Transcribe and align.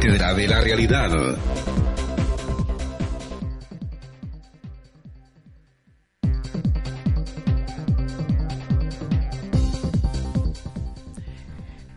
Cátedra 0.00 0.32
de 0.32 0.46
la 0.46 0.60
Realidad. 0.60 1.10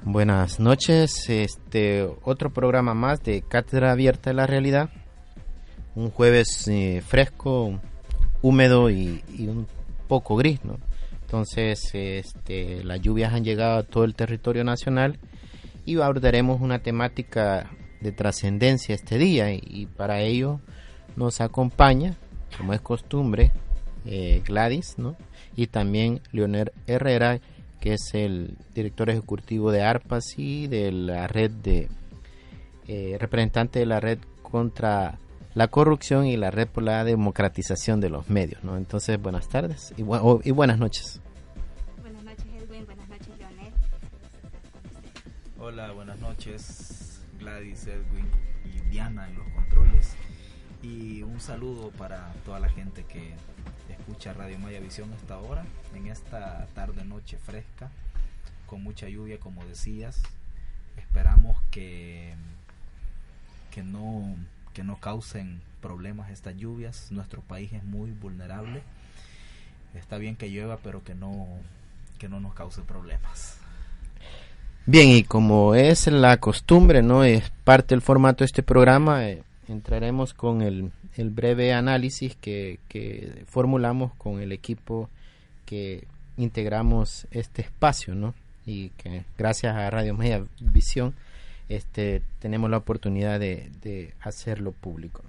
Buenas 0.03 0.59
noches, 0.59 1.29
este 1.29 2.09
otro 2.23 2.49
programa 2.49 2.95
más 2.95 3.21
de 3.21 3.43
Cátedra 3.43 3.91
Abierta 3.91 4.31
de 4.31 4.33
la 4.33 4.47
Realidad. 4.47 4.89
Un 5.93 6.09
jueves 6.09 6.67
eh, 6.69 7.03
fresco, 7.05 7.79
húmedo 8.41 8.89
y, 8.89 9.23
y, 9.37 9.45
un 9.45 9.67
poco 10.07 10.37
gris, 10.37 10.65
¿no? 10.65 10.79
Entonces, 11.21 11.91
este, 11.93 12.83
las 12.83 12.99
lluvias 12.99 13.31
han 13.31 13.43
llegado 13.43 13.77
a 13.77 13.83
todo 13.83 14.05
el 14.05 14.15
territorio 14.15 14.63
nacional 14.63 15.19
y 15.85 16.01
abordaremos 16.01 16.61
una 16.61 16.79
temática 16.79 17.69
de 18.01 18.11
trascendencia 18.11 18.95
este 18.95 19.17
día 19.17 19.53
y, 19.53 19.85
para 19.85 20.21
ello 20.21 20.59
nos 21.15 21.41
acompaña, 21.41 22.15
como 22.57 22.73
es 22.73 22.81
costumbre, 22.81 23.51
eh, 24.05 24.41
Gladys, 24.45 24.97
¿no? 24.97 25.15
Y 25.55 25.67
también 25.67 26.21
Leonel 26.31 26.71
Herrera, 26.87 27.39
que 27.79 27.93
es 27.93 28.13
el 28.13 28.57
director 28.73 29.09
ejecutivo 29.09 29.71
de 29.71 29.83
ARPAS 29.83 30.37
y 30.37 30.67
de 30.67 30.91
la 30.91 31.27
red 31.27 31.51
de 31.51 31.89
eh, 32.87 33.17
representante 33.19 33.79
de 33.79 33.85
la 33.85 33.99
red 33.99 34.19
contra 34.41 35.19
la 35.53 35.67
corrupción 35.67 36.25
y 36.25 36.37
la 36.37 36.51
red 36.51 36.67
por 36.67 36.83
la 36.83 37.03
democratización 37.03 37.99
de 37.99 38.09
los 38.09 38.29
medios. 38.29 38.63
¿no? 38.63 38.77
Entonces, 38.77 39.21
buenas 39.21 39.49
tardes 39.49 39.93
y, 39.97 40.03
bu 40.03 40.15
oh, 40.15 40.41
y 40.43 40.51
buenas 40.51 40.79
noches. 40.79 41.21
Buenas 42.01 42.23
noches, 42.23 42.45
Edwin. 42.55 42.85
Buenas 42.85 43.09
noches, 43.09 43.29
Leonel. 43.37 43.73
Hola, 45.59 45.91
buenas 45.91 46.19
noches, 46.19 47.00
Gladys, 47.41 47.87
Edwin 47.87 48.29
y 48.63 48.79
Diana 48.89 49.27
en 49.27 49.35
los 49.35 49.47
controles. 49.49 50.15
Y 50.83 51.23
un 51.23 51.39
saludo 51.39 51.89
para 51.91 52.31
toda 52.45 52.59
la 52.59 52.69
gente 52.69 53.03
que 53.05 53.33
escucha 53.89 54.33
Radio 54.33 54.59
Maya 54.59 54.79
Visión 54.79 55.11
hasta 55.13 55.33
ahora, 55.33 55.65
en 55.95 56.07
esta 56.07 56.67
tarde 56.75 57.03
noche 57.03 57.37
fresca, 57.37 57.89
con 58.67 58.83
mucha 58.83 59.09
lluvia 59.09 59.39
como 59.39 59.65
decías. 59.65 60.21
Esperamos 60.97 61.57
que, 61.71 62.35
que, 63.71 63.81
no, 63.81 64.35
que 64.73 64.83
no 64.83 64.97
causen 64.97 65.61
problemas 65.81 66.29
estas 66.29 66.55
lluvias. 66.55 67.11
Nuestro 67.11 67.41
país 67.41 67.73
es 67.73 67.83
muy 67.83 68.11
vulnerable. 68.11 68.83
Está 69.95 70.17
bien 70.19 70.35
que 70.35 70.49
llueva, 70.49 70.77
pero 70.77 71.03
que 71.03 71.15
no, 71.15 71.47
que 72.19 72.29
no 72.29 72.39
nos 72.39 72.53
cause 72.53 72.81
problemas. 72.83 73.60
Bien, 74.85 75.09
y 75.09 75.23
como 75.23 75.75
es 75.75 76.07
la 76.07 76.37
costumbre, 76.37 77.01
no 77.01 77.23
es 77.23 77.51
parte 77.63 77.93
del 77.95 78.01
formato 78.01 78.39
de 78.43 78.45
este 78.45 78.63
programa, 78.63 79.27
eh, 79.27 79.43
entraremos 79.67 80.33
con 80.33 80.61
el 80.61 80.91
breve 81.29 81.73
análisis 81.73 82.35
que, 82.35 82.79
formulamos 83.47 84.13
con 84.17 84.41
el 84.41 84.51
equipo 84.51 85.09
que 85.65 86.05
integramos 86.37 87.27
este 87.31 87.61
espacio, 87.61 88.15
¿no? 88.15 88.33
Y 88.65 88.89
que 88.89 89.23
gracias 89.37 89.75
a 89.75 89.89
Radio 89.89 90.15
Media 90.15 90.43
Visión 90.59 91.13
este, 91.69 92.21
tenemos 92.39 92.69
la 92.69 92.77
oportunidad 92.77 93.39
de 93.39 94.13
hacerlo 94.21 94.71
público. 94.71 95.23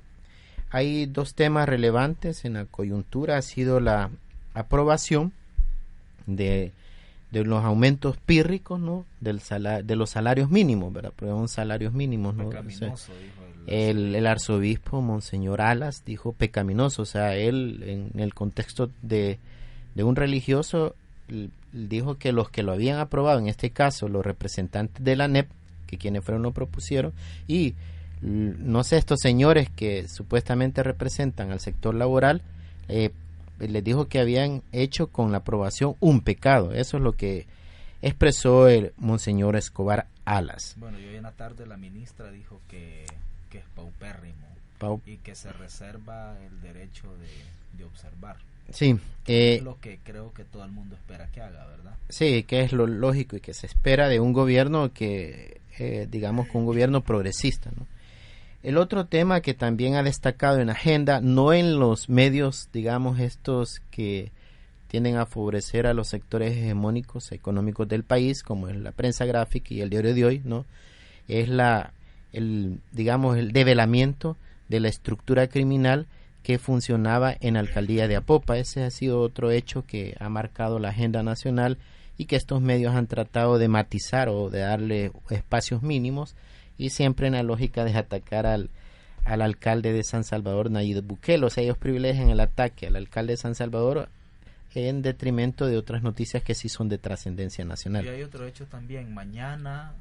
Hay 0.73 1.05
dos 1.05 1.35
temas 1.35 1.69
relevantes 1.69 2.47
en 2.47 2.55
la 2.55 2.65
coyuntura. 2.65 3.37
Ha 3.37 3.43
sido 3.43 3.79
la 3.79 4.09
aprobación 4.55 5.33
de, 6.27 6.73
de 7.33 7.45
los 7.45 7.65
aumentos 7.65 8.17
pírricos, 8.19 8.79
¿no? 8.79 9.07
Del 9.21 9.41
salar, 9.41 9.85
de 9.85 9.97
los 9.97 10.11
salarios 10.11 10.51
mínimos, 10.51 10.93
¿verdad? 10.93 11.13
Porque 11.17 11.33
son 11.33 11.49
salarios 11.49 11.93
mínimos, 11.93 12.35
¿no? 12.35 12.51
El, 13.67 14.15
el, 14.15 14.27
arzobispo 14.27 15.01
Monseñor 15.01 15.61
Alas 15.61 16.05
dijo 16.05 16.33
pecaminoso, 16.33 17.03
o 17.03 17.07
sea, 17.07 17.37
él 17.37 18.11
en 18.15 18.21
el 18.21 18.35
contexto 18.35 18.91
de, 19.03 19.39
de 19.95 20.05
un 20.05 20.17
religioso 20.17 20.97
dijo 21.73 22.19
que 22.19 22.33
los 22.33 22.51
que 22.51 22.63
lo 22.63 22.73
habían 22.73 22.99
aprobado, 22.99 23.39
en 23.39 23.47
este 23.47 23.71
caso 23.71 24.09
los 24.09 24.27
representantes 24.27 25.03
de 25.03 25.17
la 25.17 25.29
NEP, 25.29 25.49
que 25.87 25.97
quienes 25.97 26.25
fueron 26.25 26.43
lo 26.43 26.53
propusieron, 26.53 27.13
y 27.47 27.75
no 28.21 28.85
sé, 28.85 28.99
estos 28.99 29.21
señores 29.21 29.71
que 29.71 30.07
supuestamente 30.09 30.83
representan 30.83 31.51
al 31.51 31.61
sector 31.61 31.95
laboral, 31.95 32.43
eh, 32.89 33.11
les 33.69 33.85
dijo 33.85 34.07
que 34.09 34.21
habían 34.21 34.63
hecho 34.73 35.09
con 35.09 35.33
la 35.33 35.39
aprobación 35.39 35.97
un 36.01 36.21
pecado. 36.21 36.73
Eso 36.73 36.97
es 36.97 37.03
lo 37.03 37.13
que 37.13 37.47
expresó 38.01 38.69
el 38.69 38.93
Monseñor 38.97 39.57
Escobar 39.57 40.07
Alas. 40.25 40.75
Bueno, 40.79 40.99
y 40.99 41.07
hoy 41.07 41.17
en 41.17 41.23
la 41.23 41.33
tarde 41.33 41.67
la 41.67 41.77
ministra 41.77 42.31
dijo 42.31 42.61
que 42.69 43.07
que 43.53 43.59
es 43.59 43.65
paupérrimo 43.77 44.49
Pau 44.79 45.03
y 45.07 45.19
que 45.19 45.35
se 45.35 45.53
reserva 45.53 46.35
el 46.43 46.61
derecho 46.63 47.07
de, 47.19 47.79
de 47.79 47.85
observar. 47.85 48.37
Sí, 48.71 48.99
eh, 49.27 49.57
es 49.57 49.63
lo 49.63 49.79
que 49.79 49.99
creo 50.03 50.33
que 50.33 50.45
todo 50.45 50.65
el 50.65 50.71
mundo 50.71 50.97
espera 50.97 51.31
que 51.31 51.43
haga, 51.43 51.67
¿verdad? 51.67 51.95
Sí, 52.09 52.45
que 52.45 52.63
es 52.63 52.73
lo 52.73 52.87
lógico 52.87 53.37
y 53.37 53.41
que 53.41 53.53
se 53.53 53.67
espera 53.67 54.09
de 54.09 54.21
un 54.21 54.33
gobierno 54.33 54.93
que, 54.93 55.61
eh, 55.79 56.09
digamos, 56.11 56.49
que 56.49 56.57
un 56.57 56.65
gobierno 56.65 57.03
progresista, 57.03 57.71
¿no? 57.77 57.87
El 58.63 58.79
otro 58.79 59.07
tema 59.07 59.41
que 59.41 59.55
también 59.55 59.97
ha 59.97 60.05
destacado 60.05 60.61
en 60.61 60.71
agenda, 60.71 61.21
no 61.21 61.53
en 61.53 61.81
los 61.81 62.09
medios, 62.09 62.69
digamos, 62.73 63.19
estos 63.19 63.81
que 63.91 64.31
tienden 64.87 65.17
a 65.17 65.27
favorecer 65.27 65.87
a 65.87 65.95
los 65.95 66.09
sectores 66.09 66.57
hegemónicos 66.57 67.33
económicos 67.33 67.89
del 67.89 68.05
país, 68.05 68.43
como 68.43 68.69
es 68.69 68.77
la 68.77 68.93
prensa 68.93 69.25
gráfica 69.25 69.75
y 69.75 69.81
el 69.81 69.91
diario 69.91 70.15
de 70.15 70.25
hoy, 70.25 70.43
¿no? 70.45 70.65
Es 71.29 71.49
la 71.49 71.93
el 72.33 72.79
digamos 72.93 73.37
el 73.37 73.53
develamiento 73.53 74.37
de 74.69 74.81
la 74.81 74.89
estructura 74.89 75.49
criminal 75.49 76.07
que 76.43 76.59
funcionaba 76.59 77.35
en 77.41 77.55
la 77.55 77.61
alcaldía 77.61 78.07
de 78.07 78.17
Apopa. 78.17 78.59
Ese 78.59 78.85
ha 78.85 78.91
sido 78.91 79.21
otro 79.21 79.51
hecho 79.51 79.85
que 79.87 80.17
ha 80.21 80.29
marcado 80.29 80.79
la 80.79 80.91
agenda 80.91 81.23
nacional 81.23 81.79
y 82.19 82.27
que 82.27 82.37
estos 82.37 82.61
medios 82.61 82.95
han 82.95 83.07
tratado 83.07 83.59
de 83.59 83.69
matizar 83.69 84.29
o 84.29 84.51
de 84.51 84.61
darle 84.61 85.13
espacios 85.31 85.83
mínimos 85.83 86.37
y 86.83 86.91
siempre 86.91 87.29
en 87.29 87.35
la 87.35 87.45
lógica 87.45 87.85
de 87.85 87.97
atacar 87.97 88.45
al, 88.45 88.69
al 89.25 89.41
alcalde 89.41 89.93
de 89.93 90.03
San 90.03 90.25
Salvador, 90.25 90.69
Nayib 90.69 91.01
Bukele. 91.05 91.47
O 91.47 91.51
sea, 91.51 91.63
ellos 91.63 91.79
privilegian 91.79 92.29
el 92.29 92.41
ataque 92.41 92.89
al 92.89 92.97
alcalde 92.97 93.35
de 93.35 93.37
San 93.37 93.55
Salvador 93.55 94.09
en 94.75 95.01
detrimento 95.01 95.67
de 95.67 95.77
otras 95.77 96.03
noticias 96.03 96.43
que 96.43 96.57
sí 96.57 96.69
son 96.69 96.89
de 96.89 96.99
trascendencia 96.99 97.65
nacional. 97.65 98.05
Y 98.05 98.09
hay 98.09 98.23
otro 98.25 98.47
hecho 98.47 98.67
también. 98.67 99.15
Mañana 99.15 99.93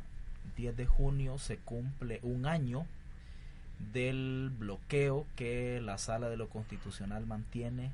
10 0.58 0.76
de 0.76 0.88
junio 0.88 1.38
se 1.38 1.58
cumple 1.58 2.20
un 2.24 2.48
año 2.48 2.88
del 3.94 4.50
bloqueo 4.58 5.28
que 5.36 5.82
la 5.82 6.00
sala 6.00 6.30
de 6.30 6.38
lo 6.38 6.50
constitucional 6.50 7.28
mantiene 7.28 7.92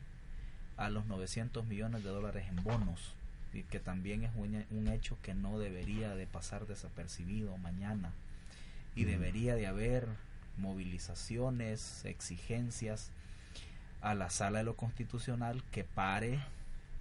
a 0.77 0.89
los 0.89 1.07
900 1.07 1.65
millones 1.65 2.05
de 2.05 2.09
dólares 2.09 2.45
en 2.47 2.63
bonos 2.63 3.15
y 3.53 3.63
que 3.63 3.79
también 3.81 4.23
es 4.23 4.31
un, 4.37 4.63
un 4.71 4.87
hecho 4.87 5.17
que 5.23 5.33
no 5.33 5.59
debería 5.59 6.15
de 6.15 6.25
pasar 6.25 6.67
desapercibido 6.67 7.57
mañana 7.57 8.13
y 8.97 9.05
debería 9.05 9.55
de 9.55 9.67
haber 9.67 10.07
movilizaciones, 10.57 12.03
exigencias 12.03 13.11
a 14.01 14.15
la 14.15 14.31
sala 14.31 14.59
de 14.59 14.65
lo 14.65 14.75
constitucional 14.75 15.63
que 15.71 15.83
pare 15.83 16.39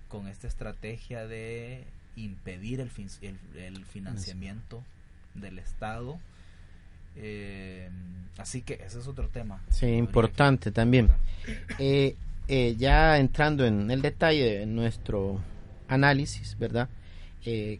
con 0.08 0.28
esta 0.28 0.46
estrategia 0.46 1.26
de 1.26 1.84
impedir 2.14 2.80
el, 2.80 2.90
fin, 2.90 3.08
el, 3.22 3.38
el 3.56 3.84
financiamiento 3.86 4.82
del 5.34 5.58
Estado. 5.58 6.18
Eh, 7.16 7.88
así 8.36 8.60
que 8.60 8.74
ese 8.74 8.98
es 8.98 9.06
otro 9.06 9.28
tema. 9.28 9.62
Sí, 9.70 9.86
importante 9.86 10.70
también. 10.70 11.08
Eh, 11.78 12.14
eh, 12.46 12.76
ya 12.76 13.16
entrando 13.16 13.64
en 13.64 13.90
el 13.90 14.02
detalle 14.02 14.58
de 14.58 14.66
nuestro 14.66 15.40
análisis, 15.88 16.58
¿verdad? 16.58 16.90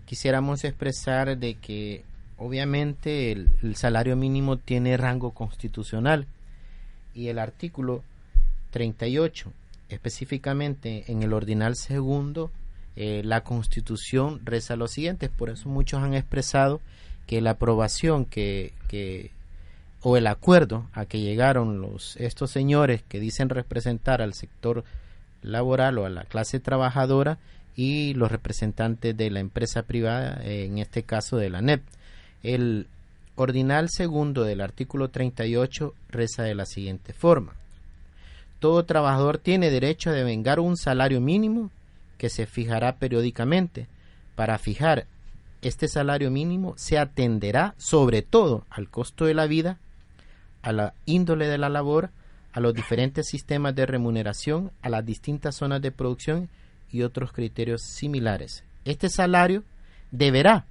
Quisiéramos 0.05 0.62
expresar 0.62 1.37
de 1.37 1.55
que 1.57 2.05
obviamente 2.38 3.33
el, 3.33 3.77
salario 3.77 4.17
mínimo 4.17 4.59
tiene 4.59 4.97
rango 4.97 5.33
constitucional 5.33 6.27
y 7.15 7.29
el 7.29 7.38
artículo 7.38 8.03
38, 8.71 9.53
específicamente 9.88 11.05
en 11.09 11.23
el 11.23 11.33
ordinal 11.33 11.77
segundo, 11.77 12.50
eh, 12.97 13.23
la 13.25 13.43
constitución 13.43 14.41
reza 14.44 14.77
lo 14.77 14.88
siguiente, 14.88 15.29
por 15.29 15.50
eso 15.50 15.69
muchos 15.69 16.03
han 16.03 16.15
expresado 16.15 16.81
que 17.27 17.41
la 17.41 17.50
aprobación 17.53 18.25
que, 18.25 18.73
que 18.88 19.31
o 20.03 20.17
el 20.17 20.27
acuerdo 20.27 20.88
a 20.93 21.06
que 21.06 21.21
llegaron 21.21 21.81
los 21.81 22.17
estos 22.19 22.50
señores 22.50 23.03
que 23.09 23.19
dicen 23.19 23.49
representar 23.49 24.23
al 24.23 24.35
sector 24.35 24.85
laboral 25.43 25.99
o 25.99 26.06
a 26.06 26.11
la 26.11 26.25
clase 26.25 26.61
trabajadora 26.61 27.38
y 27.75 28.15
los 28.15 28.31
representantes 28.31 29.17
de 29.17 29.31
la 29.31 29.41
empresa 29.41 29.83
privada, 29.83 30.41
en 30.44 30.79
este 30.79 31.03
caso 31.03 31.37
de 31.37 31.50
la 31.50 31.61
NEP. 31.61 31.83
El 32.47 32.87
ordinal 33.35 33.89
segundo 33.91 34.45
del 34.45 34.61
artículo 34.61 35.09
38 35.09 35.95
reza 36.11 36.45
de 36.45 36.55
la 36.55 36.65
siguiente 36.65 37.13
forma. 37.13 37.55
Todo 38.61 38.85
trabajador 38.85 39.39
tiene 39.39 39.69
derecho 39.69 40.11
a 40.11 40.13
devengar 40.13 40.61
un 40.61 40.77
salario 40.77 41.21
mínimo 41.21 41.73
que 42.19 42.31
se 42.31 42.47
fijará 42.47 42.99
periódicamente. 42.99 43.89
Para 44.37 44.59
fijar 44.59 45.07
este 45.61 45.89
salario 45.89 46.31
mínimo 46.31 46.75
se 46.77 46.99
atenderá 46.99 47.75
sobre 47.79 48.23
todo 48.23 48.65
al 48.71 48.91
costo 48.91 49.25
de 49.25 49.35
la 49.35 49.49
vida, 49.49 49.81
a 50.63 50.71
la 50.71 50.95
índole 51.05 51.49
de 51.49 51.59
la 51.59 51.69
labor, 51.69 52.11
a 52.53 52.61
los 52.61 52.75
diferentes 52.75 53.27
sistemas 53.27 53.75
de 53.75 53.87
remuneración, 53.87 54.71
a 54.83 54.89
las 54.89 55.05
distintas 55.05 55.57
zonas 55.57 55.83
de 55.83 55.91
producción 55.91 56.49
y 56.93 57.03
otros 57.03 57.33
criterios 57.33 57.83
similares. 57.83 58.63
Este 58.85 59.09
salario 59.09 59.65
deberá, 60.13 60.65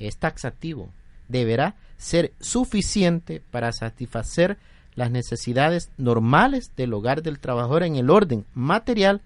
es 0.00 0.16
taxativo, 0.16 0.90
deberá 1.28 1.76
ser 1.96 2.32
suficiente 2.40 3.40
para 3.50 3.72
satisfacer 3.72 4.58
las 4.96 5.10
necesidades 5.10 5.90
normales 5.98 6.72
del 6.76 6.92
hogar 6.94 7.22
del 7.22 7.38
trabajador 7.38 7.84
en 7.84 7.96
el 7.96 8.10
orden 8.10 8.44
material, 8.54 9.20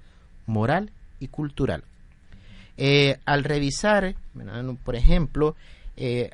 moral 0.47 0.91
y 1.21 1.29
cultural. 1.29 1.85
Eh, 2.77 3.19
al 3.25 3.45
revisar, 3.45 4.15
por 4.85 4.97
ejemplo, 4.97 5.55
eh, 5.97 6.31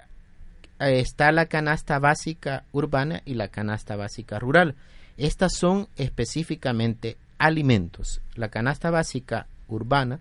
está 0.78 1.30
la 1.32 1.46
canasta 1.46 1.98
básica 1.98 2.64
urbana 2.72 3.22
y 3.24 3.34
la 3.34 3.48
canasta 3.48 3.96
básica 3.96 4.38
rural. 4.38 4.74
Estas 5.18 5.54
son 5.54 5.88
específicamente 5.96 7.18
alimentos. 7.38 8.22
La 8.34 8.48
canasta 8.48 8.90
básica 8.90 9.46
urbana, 9.68 10.20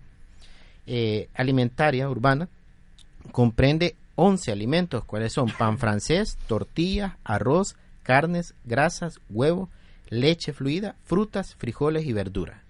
eh, 0.86 1.28
alimentaria 1.34 2.08
urbana, 2.08 2.48
comprende 3.32 3.96
11 4.16 4.52
alimentos, 4.52 5.04
cuáles 5.04 5.32
son 5.32 5.50
pan 5.50 5.78
francés, 5.78 6.36
tortillas, 6.46 7.14
arroz, 7.24 7.76
carnes, 8.02 8.54
grasas, 8.64 9.20
huevo, 9.30 9.68
leche 10.08 10.52
fluida, 10.52 10.96
frutas, 11.04 11.54
frijoles 11.56 12.04
y 12.06 12.12
verduras. 12.12 12.60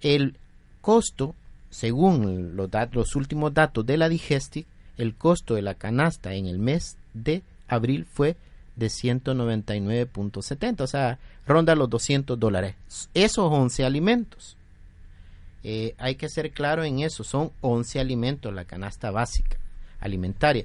El 0.00 0.36
costo 0.80 1.34
según 1.74 2.54
los, 2.54 3.16
últimos 3.16 3.52
datos 3.52 3.84
de 3.84 3.96
la 3.96 4.08
Digestic, 4.08 4.64
el 4.96 5.16
costo 5.16 5.56
de 5.56 5.62
la 5.62 5.74
canasta 5.74 6.34
en 6.34 6.46
el 6.46 6.60
mes 6.60 6.96
de 7.14 7.42
abril 7.66 8.04
fue 8.04 8.36
de 8.76 8.86
199.70, 8.86 10.80
o 10.82 10.86
sea, 10.86 11.18
ronda 11.48 11.74
los 11.74 11.90
200 11.90 12.38
dólares. 12.38 12.76
Esos 13.12 13.52
11 13.52 13.84
alimentos. 13.84 14.56
Eh, 15.64 15.96
hay 15.98 16.14
que 16.14 16.28
ser 16.28 16.52
claro 16.52 16.84
en 16.84 17.00
eso, 17.00 17.24
son 17.24 17.50
11 17.60 17.98
alimentos 17.98 18.54
la 18.54 18.66
canasta 18.66 19.10
básica 19.10 19.58
alimentaria. 20.04 20.64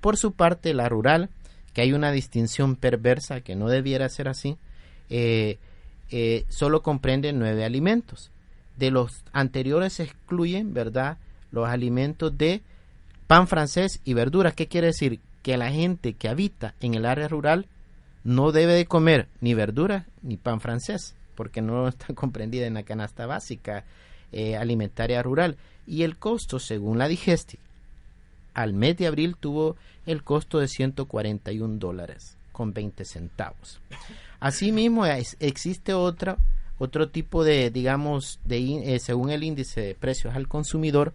por 0.00 0.16
su 0.16 0.32
parte, 0.32 0.74
la 0.74 0.88
rural, 0.88 1.30
que 1.72 1.80
hay 1.80 1.92
una 1.92 2.12
distinción 2.12 2.76
perversa 2.76 3.40
que 3.40 3.56
no 3.56 3.68
debiera 3.68 4.08
ser 4.08 4.28
así, 4.28 4.56
eh, 5.08 5.58
eh, 6.10 6.44
solo 6.48 6.82
comprende 6.82 7.32
9 7.32 7.64
alimentos 7.64 8.30
de 8.76 8.90
los 8.90 9.22
anteriores 9.32 9.94
se 9.94 10.04
excluyen, 10.04 10.74
¿verdad? 10.74 11.18
Los 11.50 11.68
alimentos 11.68 12.36
de 12.36 12.62
pan 13.26 13.46
francés 13.46 14.00
y 14.04 14.14
verduras. 14.14 14.54
¿Qué 14.54 14.66
quiere 14.66 14.88
decir? 14.88 15.20
Que 15.42 15.56
la 15.56 15.70
gente 15.70 16.14
que 16.14 16.28
habita 16.28 16.74
en 16.80 16.94
el 16.94 17.06
área 17.06 17.28
rural 17.28 17.66
no 18.24 18.52
debe 18.52 18.72
de 18.72 18.86
comer 18.86 19.28
ni 19.40 19.54
verduras 19.54 20.06
ni 20.22 20.36
pan 20.36 20.60
francés, 20.60 21.14
porque 21.34 21.62
no 21.62 21.88
está 21.88 22.14
comprendida 22.14 22.66
en 22.66 22.74
la 22.74 22.82
canasta 22.82 23.26
básica 23.26 23.84
eh, 24.32 24.56
alimentaria 24.56 25.22
rural. 25.22 25.56
Y 25.86 26.02
el 26.02 26.16
costo, 26.16 26.58
según 26.58 26.98
la 26.98 27.08
Digestic, 27.08 27.60
al 28.54 28.72
mes 28.72 28.96
de 28.96 29.06
abril 29.06 29.36
tuvo 29.38 29.76
el 30.06 30.22
costo 30.22 30.58
de 30.58 30.68
141 30.68 31.78
dólares 31.78 32.36
con 32.52 32.72
20 32.72 33.04
centavos. 33.04 33.80
Asimismo, 34.40 35.04
existe 35.06 35.92
otra 35.92 36.38
otro 36.78 37.08
tipo 37.08 37.44
de, 37.44 37.70
digamos, 37.70 38.40
de, 38.44 38.94
eh, 38.94 38.98
según 38.98 39.30
el 39.30 39.44
índice 39.44 39.80
de 39.80 39.94
precios 39.94 40.34
al 40.34 40.48
consumidor, 40.48 41.12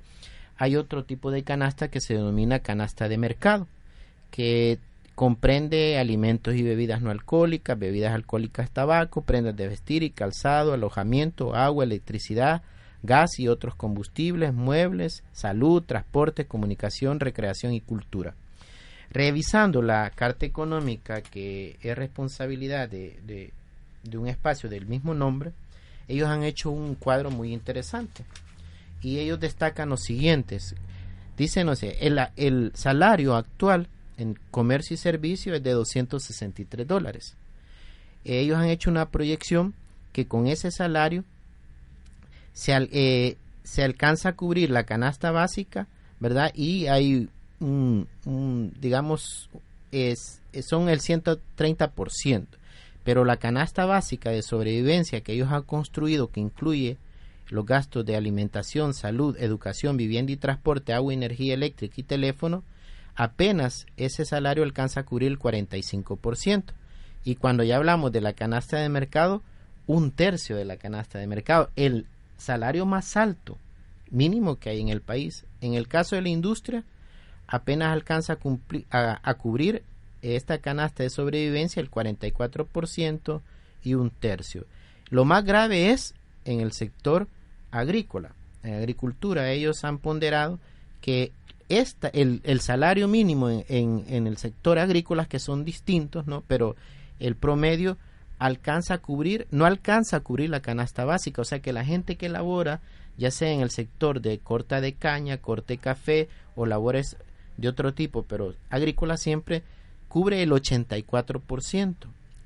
hay 0.57 0.75
otro 0.75 1.03
tipo 1.03 1.31
de 1.31 1.43
canasta 1.43 1.89
que 1.89 2.01
se 2.01 2.15
denomina 2.15 2.59
canasta 2.59 3.07
de 3.07 3.17
mercado, 3.17 3.67
que 4.31 4.79
comprende 5.15 5.97
alimentos 5.97 6.55
y 6.55 6.63
bebidas 6.63 7.01
no 7.01 7.11
alcohólicas, 7.11 7.77
bebidas 7.77 8.13
alcohólicas, 8.13 8.71
tabaco, 8.71 9.21
prendas 9.21 9.55
de 9.55 9.67
vestir 9.67 10.03
y 10.03 10.11
calzado, 10.11 10.73
alojamiento, 10.73 11.55
agua, 11.55 11.83
electricidad, 11.83 12.61
gas 13.03 13.39
y 13.39 13.47
otros 13.47 13.75
combustibles, 13.75 14.53
muebles, 14.53 15.23
salud, 15.31 15.83
transporte, 15.83 16.45
comunicación, 16.45 17.19
recreación 17.19 17.73
y 17.73 17.81
cultura. 17.81 18.35
Revisando 19.11 19.81
la 19.81 20.09
carta 20.11 20.45
económica 20.45 21.21
que 21.21 21.77
es 21.81 21.97
responsabilidad 21.97 22.89
de, 22.89 23.51
de 24.03 24.17
un 24.17 24.27
espacio 24.27 24.69
del 24.69 24.85
mismo 24.85 25.13
nombre, 25.13 25.51
ellos 26.09 26.27
han 26.27 26.43
hecho 26.43 26.71
un 26.71 26.95
cuadro 26.95 27.29
muy 27.31 27.53
interesante. 27.53 28.25
Y 29.01 29.19
ellos 29.19 29.39
destacan 29.39 29.89
los 29.89 30.01
siguientes. 30.01 30.75
Dicen, 31.37 31.67
no 31.67 31.75
sé, 31.75 31.97
el, 32.01 32.19
el 32.35 32.71
salario 32.73 33.35
actual 33.35 33.87
en 34.17 34.37
comercio 34.51 34.95
y 34.95 34.97
servicio 34.97 35.53
es 35.53 35.63
de 35.63 35.71
263 35.71 36.85
dólares. 36.85 37.37
Ellos 38.25 38.57
han 38.57 38.65
hecho 38.65 38.89
una 38.89 39.09
proyección 39.09 39.73
que 40.11 40.27
con 40.27 40.47
ese 40.47 40.71
salario 40.71 41.23
se, 42.59 42.73
eh, 42.91 43.37
se 43.63 43.83
alcanza 43.83 44.29
a 44.29 44.35
cubrir 44.35 44.69
la 44.69 44.83
canasta 44.83 45.31
básica, 45.31 45.87
¿verdad? 46.19 46.51
Y 46.53 46.87
hay 46.87 47.29
un, 47.59 48.07
digamos, 48.79 49.49
es, 49.91 50.41
son 50.61 50.89
el 50.89 50.99
130% 50.99 52.47
pero 53.03 53.25
la 53.25 53.37
canasta 53.37 53.85
básica 53.85 54.29
de 54.29 54.43
sobrevivencia 54.43 55.21
que 55.21 55.33
ellos 55.33 55.51
han 55.51 55.63
construido, 55.63 56.29
que 56.29 56.41
incluye 56.41 56.97
los 57.49 57.65
gastos 57.65 58.05
de 58.05 58.15
alimentación, 58.15 58.93
salud, 58.93 59.35
educación, 59.39 59.97
vivienda 59.97 60.31
y 60.31 60.37
transporte, 60.37 60.93
agua, 60.93 61.13
energía 61.13 61.55
eléctrica 61.55 61.95
y 61.97 62.03
teléfono, 62.03 62.63
apenas 63.15 63.87
ese 63.97 64.25
salario 64.25 64.63
alcanza 64.63 64.99
a 64.99 65.05
cubrir 65.05 65.31
el 65.31 65.39
45%. 65.39 66.65
Y 67.23 67.35
cuando 67.35 67.63
ya 67.63 67.77
hablamos 67.77 68.11
de 68.11 68.21
la 68.21 68.33
canasta 68.33 68.77
de 68.77 68.89
mercado, 68.89 69.41
un 69.87 70.11
tercio 70.11 70.55
de 70.55 70.65
la 70.65 70.77
canasta 70.77 71.17
de 71.17 71.25
mercado, 71.25 71.71
el 71.75 72.05
salario 72.39 72.85
más 72.85 73.15
alto, 73.15 73.57
mínimo 74.09 74.57
que 74.57 74.69
hay 74.69 74.81
en 74.81 74.89
el 74.89 75.01
país. 75.01 75.45
En 75.61 75.75
el 75.75 75.87
caso 75.87 76.15
de 76.15 76.23
la 76.23 76.29
industria, 76.29 76.83
apenas 77.47 77.93
alcanza 77.93 78.37
a, 78.91 79.19
a 79.23 79.33
cubrir 79.35 79.83
esta 80.21 80.57
canasta 80.59 81.03
de 81.03 81.09
sobrevivencia 81.09 81.81
el 81.81 81.91
44% 81.91 83.41
y 83.83 83.93
un 83.93 84.09
tercio. 84.09 84.65
Lo 85.09 85.25
más 85.25 85.43
grave 85.45 85.91
es 85.91 86.13
en 86.45 86.59
el 86.61 86.71
sector 86.71 87.27
agrícola. 87.71 88.33
En 88.63 88.73
agricultura 88.75 89.51
ellos 89.51 89.83
han 89.83 89.99
ponderado 89.99 90.59
que 91.01 91.31
esta, 91.69 92.07
el, 92.09 92.41
el 92.43 92.61
salario 92.61 93.07
mínimo 93.07 93.49
en, 93.49 93.63
en, 94.07 94.27
el 94.27 94.37
sector 94.37 94.79
agrícola, 94.79 95.25
que 95.25 95.39
son 95.39 95.63
distintos, 95.63 96.25
¿no? 96.27 96.43
pero 96.47 96.75
el 97.19 97.35
promedio 97.35 97.97
alcanza 98.39 98.95
a 98.95 98.97
cubrir, 98.99 99.47
no 99.51 99.65
alcanza 99.65 100.17
a 100.17 100.19
cubrir 100.21 100.49
la 100.49 100.61
canasta 100.61 101.05
básica, 101.05 101.41
o 101.41 101.45
sea 101.45 101.59
que 101.59 101.73
la 101.73 101.85
gente 101.85 102.15
que 102.15 102.29
labora, 102.29 102.81
ya 103.17 103.31
sea 103.31 103.51
en 103.51 103.59
el 103.59 103.69
sector 103.69 104.21
de 104.21 104.39
corta 104.39 104.81
de 104.81 104.93
caña, 104.93 105.37
corte 105.37 105.77
café 105.77 106.29
o 106.55 106.65
labores 106.65 107.17
de 107.57 107.67
otro 107.67 107.93
tipo, 107.93 108.23
pero 108.23 108.55
agrícola 108.69 109.17
siempre 109.17 109.63
cubre 110.07 110.41
el 110.41 110.51
84%. 110.51 111.95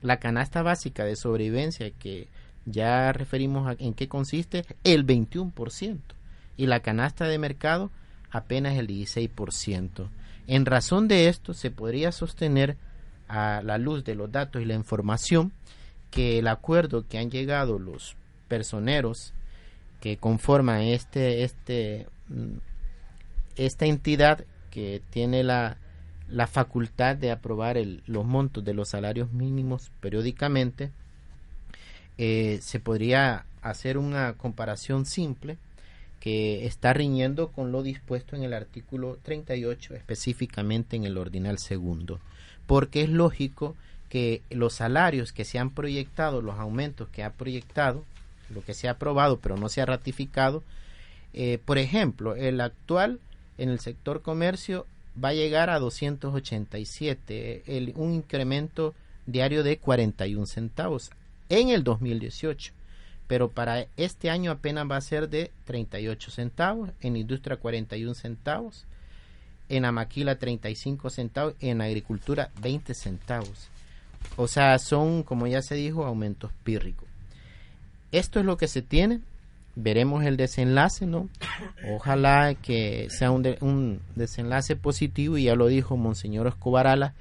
La 0.02 0.20
canasta 0.20 0.64
básica 0.64 1.06
de 1.06 1.16
sobrevivencia 1.16 1.92
que 1.92 2.28
ya 2.66 3.14
referimos 3.14 3.76
en 3.80 3.94
qué 3.94 4.08
consiste, 4.08 4.66
el 4.84 5.06
21%. 5.06 6.00
Y 6.58 6.66
la 6.66 6.82
canasta 6.82 7.28
de 7.28 7.38
mercado 7.38 7.92
apenas 8.32 8.78
el 8.78 8.88
16%. 8.88 10.10
En 10.48 10.66
razón 10.66 11.08
de 11.08 11.30
esto, 11.30 11.54
se 11.54 11.72
podría 11.72 12.12
sostener 12.12 12.78
a 13.28 13.62
la 13.64 13.78
luz 13.78 14.04
de 14.04 14.16
los 14.16 14.32
datos 14.32 14.62
y 14.62 14.66
la 14.66 14.74
información 14.74 15.54
que 16.13 16.39
el 16.39 16.48
acuerdo 16.48 17.08
que 17.08 17.17
han 17.17 17.32
llegado 17.32 17.79
los 17.79 18.15
personeros 18.48 19.34
que 20.00 20.17
conforman 20.17 20.82
este, 20.82 21.43
este, 21.43 22.08
mm, 22.29 22.58
esta 23.55 23.86
entidad 23.86 24.46
que 24.70 25.01
tiene 25.10 25.43
la, 25.43 25.77
la 26.29 26.46
facultad 26.48 27.15
de 27.15 27.32
aprobar 27.32 27.77
los 28.05 28.25
montos 28.25 28.63
de 28.63 28.74
los 28.74 28.89
salarios 28.89 29.32
mínimos 29.32 29.91
periódicamente, 30.01 30.91
eh, 32.17 32.60
se 32.62 32.79
podría 32.79 33.46
hacer 33.62 33.98
una 33.98 34.34
comparación 34.34 35.05
simple 35.05 35.58
que 36.20 36.65
está 36.65 36.93
riñendo 36.93 37.51
con 37.51 37.72
lo 37.72 37.82
dispuesto 37.82 38.36
en 38.36 38.43
el 38.43 38.53
artículo 38.53 39.17
38, 39.24 39.96
específicamente 39.96 40.96
en 40.96 41.05
el 41.05 41.17
ordinal 41.17 41.58
segundo, 41.58 42.20
porque 42.65 43.01
es 43.01 43.10
lógico 43.10 43.75
que 44.13 44.43
los 44.51 44.74
salarios 44.74 45.34
que 45.34 45.43
se 45.43 45.58
han 45.58 45.72
proyectado, 45.72 46.43
los 46.43 46.60
aumentos 46.60 47.10
que 47.10 47.24
ha 47.24 47.32
proyectado, 47.32 48.05
lo 48.51 48.63
que 48.63 48.75
se 48.75 48.88
ha 48.88 48.91
aprobado 48.91 49.39
pero 49.39 49.58
no 49.58 49.70
se 49.70 49.82
ha 49.82 49.88
ratificado, 49.88 50.62
eh, 51.34 51.58
por 51.65 51.79
ejemplo, 51.79 52.36
el 52.36 52.62
actual 52.62 53.20
en 53.58 53.70
el 53.70 53.79
sector 53.79 54.22
comercio 54.22 54.86
va 55.22 55.29
a 55.29 55.34
llegar 55.34 55.72
a 55.72 55.79
287, 55.79 57.63
el, 57.65 57.93
un 57.96 58.13
incremento 58.13 58.93
diario 59.25 59.63
de 59.63 59.79
41 59.79 60.46
centavos 60.46 61.10
en 61.50 61.70
el 61.70 61.84
2018 61.84 62.72
pero 63.25 63.50
para 63.50 63.88
este 63.98 64.29
año 64.29 64.51
apenas 64.51 64.86
va 64.88 64.98
a 64.98 65.01
ser 65.01 65.27
de 65.27 65.50
38 65.65 66.29
centavos, 66.29 66.91
en 67.01 67.15
industria 67.15 67.58
41 67.58 68.13
centavos, 68.13 68.86
en 69.70 69.86
amaquila 69.86 70.36
35 70.36 71.10
centavos, 71.10 71.55
en 71.62 71.82
agricultura 71.82 72.51
20 72.62 72.93
centavos. 72.93 73.72
O 74.36 74.48
sea, 74.48 74.77
son, 74.80 75.24
como 75.24 75.48
ya 75.48 75.62
se 75.62 75.75
dijo, 75.75 76.06
aumentos 76.06 76.51
pírricos. 76.63 77.08
Esto 78.12 78.39
es 78.39 78.46
lo 78.46 78.58
que 78.58 78.68
se 78.68 78.82
tiene. 78.82 79.22
Veremos 79.75 80.24
el 80.24 80.38
desenlace, 80.38 81.08
¿no? 81.08 81.30
Ojalá 81.96 82.53
que 82.53 83.08
sea 83.10 83.32
un, 83.32 84.01
desenlace 84.15 84.75
positivo, 84.75 85.38
y 85.38 85.46
ya 85.46 85.56
lo 85.56 85.68
dijo 85.68 85.98
Monseñor 85.98 86.48
Escobar 86.48 86.86
Ala, 86.86 87.13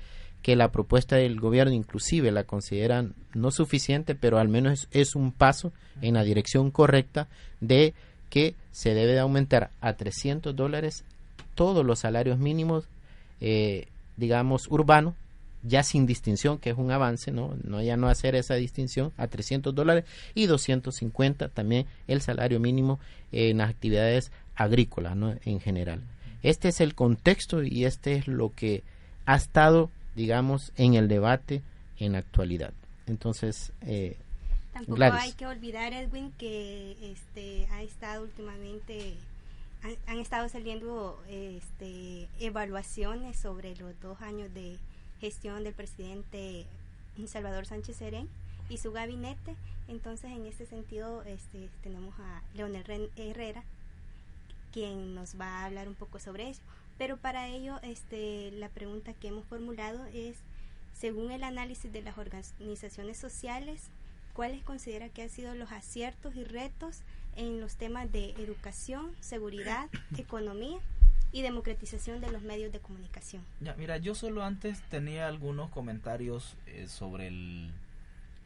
que 0.43 0.57
la 0.57 0.71
propuesta 0.71 1.17
del 1.17 1.41
gobierno 1.41 1.73
inclusive 1.73 2.31
la 2.31 2.45
consideran 2.45 3.15
no 3.33 3.51
suficiente, 3.51 4.15
pero 4.15 4.39
al 4.39 4.49
menos 4.49 4.89
es, 4.91 5.15
un 5.15 5.33
paso 5.33 5.73
en 6.03 6.15
la 6.15 6.25
dirección 6.25 6.71
correcta 6.71 7.29
de 7.61 7.95
que 8.29 8.55
se 8.71 8.93
debe 8.93 9.13
de 9.13 9.21
aumentar 9.21 9.71
a 9.81 9.95
300 9.95 10.55
dólares 10.55 11.05
todos 11.55 11.87
los 11.87 12.01
salarios 12.01 12.39
mínimos, 12.39 12.85
eh, 13.41 13.87
digamos, 14.17 14.67
urbanos, 14.69 15.15
ya 15.63 15.83
sin 15.83 16.07
distinción, 16.07 16.59
que 16.59 16.71
es 16.71 16.79
un 16.79 16.91
avance, 16.91 17.31
¿no? 17.31 17.57
no 17.63 17.83
ya 17.83 17.97
no 17.97 18.09
hacer 18.09 18.35
esa 18.35 18.55
distinción 18.55 19.13
a 19.17 19.29
300 19.29 19.75
dólares 19.75 20.05
y 20.35 20.47
250 20.47 21.49
también 21.49 21.87
el 22.09 22.21
salario 22.21 22.61
mínimo 22.61 22.99
en 23.31 23.59
las 23.59 23.71
actividades 23.71 24.33
agrícolas, 24.57 25.17
¿no? 25.17 25.35
En 25.45 25.61
general. 25.61 26.03
Este 26.43 26.69
es 26.69 26.81
el 26.81 26.95
contexto 26.95 27.63
y 27.63 27.85
este 27.85 28.17
es 28.17 28.27
lo 28.27 28.53
que 28.55 28.83
ha 29.25 29.37
estado 29.37 29.91
digamos, 30.15 30.73
en 30.77 30.95
el 30.95 31.09
debate 31.09 31.63
en 31.99 32.13
la 32.13 32.19
actualidad. 32.19 32.73
Entonces, 33.07 33.73
eh, 33.83 34.17
tampoco 34.73 35.03
hay 35.03 35.33
que 35.33 35.47
olvidar, 35.47 35.93
Edwin, 35.93 36.33
que 36.39 36.97
este 37.03 37.67
ha 37.73 37.83
estado 37.83 38.25
últimamente 38.25 39.15
han, 40.07 40.19
estado 40.21 40.49
saliendo 40.49 41.21
este, 41.29 42.29
evaluaciones 42.39 43.37
sobre 43.37 43.75
los 43.77 43.99
dos 44.01 44.21
años 44.21 44.53
de 44.55 44.77
gestión 45.23 45.63
del 45.63 45.73
presidente 45.73 46.67
Salvador 47.29 47.65
Sánchez 47.65 47.97
Serén 47.97 48.29
y 48.69 48.79
su 48.79 48.91
gabinete. 48.91 49.55
Entonces, 49.87 50.33
en 50.33 50.47
este 50.47 50.67
sentido, 50.67 51.23
este, 51.23 51.69
tenemos 51.85 52.13
a 52.19 52.43
Leonel 52.55 53.09
Herrera, 53.15 53.63
quien 54.73 55.15
nos 55.15 55.41
va 55.41 55.61
a 55.61 55.67
hablar 55.67 55.87
un 55.87 55.95
poco 55.95 56.19
sobre 56.19 56.51
eso. 56.51 56.61
Pero 56.99 57.19
para 57.19 57.47
ello, 57.47 57.79
este, 57.85 58.51
la 58.51 58.69
pregunta 58.69 59.15
que 59.15 59.29
hemos 59.29 59.45
formulado 59.45 60.05
es, 60.07 60.39
según 60.93 61.31
el 61.31 61.45
análisis 61.45 61.93
de 61.93 62.03
las 62.03 62.19
organizaciones 62.19 63.17
sociales, 63.17 63.81
¿cuáles 64.35 64.65
considera 64.65 65.09
que 65.09 65.23
han 65.23 65.31
sido 65.31 65.55
los 65.55 65.71
aciertos 65.71 66.35
y 66.35 66.43
retos 66.43 67.03
en 67.37 67.61
los 67.61 67.77
temas 67.77 68.11
de 68.11 68.31
educación, 68.31 69.15
seguridad, 69.21 69.89
economía 70.19 70.81
y 71.33 71.43
democratización 71.43 72.21
de 72.21 72.31
los 72.31 72.43
medios 72.43 72.73
de 72.73 72.79
comunicación? 72.81 73.43
Ya, 73.61 73.75
mira, 73.75 73.97
yo 73.97 74.15
solo 74.15 74.45
antes 74.45 74.81
tenía 74.91 75.29
algunos 75.29 75.71
comentarios 75.71 76.55
eh, 76.67 76.87
sobre 76.89 77.29
el 77.29 77.73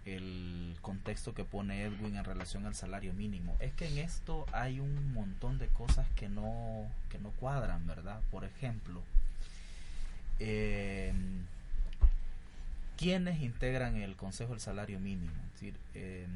el 0.07 0.77
contexto 0.83 1.35
que 1.35 1.45
pone 1.45 1.83
Edwin 1.83 2.17
en 2.17 2.25
relación 2.25 2.65
al 2.65 2.75
salario 2.75 3.13
mínimo. 3.13 3.57
Es 3.59 3.73
que 3.73 3.89
en 3.89 3.99
esto 3.99 4.47
hay 4.53 4.79
un 4.79 5.13
montón 5.13 5.59
de 5.59 5.67
cosas 5.67 6.07
que 6.15 6.29
no, 6.29 6.87
que 7.11 7.19
no 7.19 7.31
cuadran, 7.33 7.87
¿verdad? 7.87 8.21
Por 8.31 8.45
ejemplo, 8.45 9.03
eh, 10.39 11.13
¿quiénes 12.97 13.43
integran 13.43 13.97
el 13.97 14.15
Consejo 14.15 14.53
del 14.53 14.61
Salario 14.61 15.01
Mínimo? 15.01 15.33
Es 15.47 15.53
decir, 15.55 15.75
em, 15.95 16.29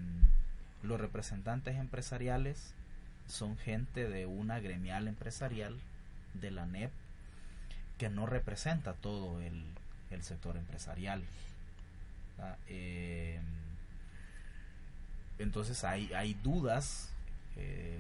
los 0.83 1.01
representantes 1.01 1.77
empresariales 1.77 2.75
son 3.29 3.57
gente 3.57 4.09
de 4.09 4.27
una 4.27 4.59
gremial 4.59 5.07
empresarial, 5.07 5.79
de 6.35 6.51
la 6.51 6.67
NEP, 6.67 6.91
que 7.99 8.09
no 8.09 8.27
representa 8.27 8.95
todo 8.95 9.41
el, 9.41 9.65
el 10.11 10.23
sector 10.23 10.57
empresarial. 10.57 11.23
Eh, 12.69 13.39
entonces 15.39 15.85
hay, 15.85 16.13
hay 16.15 16.35
dudas 16.35 17.11
eh, 17.57 17.99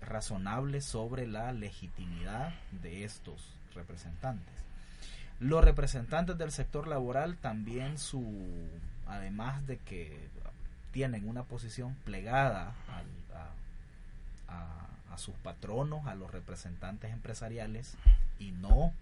razonables 0.00 0.84
sobre 0.84 1.26
la 1.26 1.52
legitimidad 1.52 2.52
de 2.82 3.04
estos 3.04 3.54
representantes. 3.74 4.54
Los 5.38 5.64
representantes 5.64 6.36
del 6.36 6.52
sector 6.52 6.86
laboral 6.86 7.36
también 7.36 7.98
su, 7.98 8.24
además 9.06 9.66
de 9.66 9.78
que 9.78 10.28
tienen 10.92 11.28
una 11.28 11.44
posición 11.44 11.94
plegada 12.04 12.74
a, 14.48 14.52
a 14.52 14.86
sus 15.18 15.34
patronos, 15.36 16.06
a 16.06 16.14
los 16.14 16.30
representantes 16.30 17.12
empresariales 17.12 17.94
y 18.38 18.52
no 18.52 18.92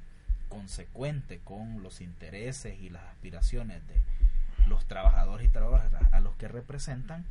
consecuente 0.48 1.40
con 1.44 1.82
los 1.82 2.00
intereses 2.00 2.78
y 2.80 2.90
las 2.90 3.04
aspiraciones 3.04 3.86
de 3.86 3.94
los 4.68 4.86
trabajadores 4.86 5.46
y 5.46 5.50
trabajadoras 5.50 6.12
a 6.12 6.20
los 6.20 6.34
que 6.36 6.48
representan, 6.48 7.24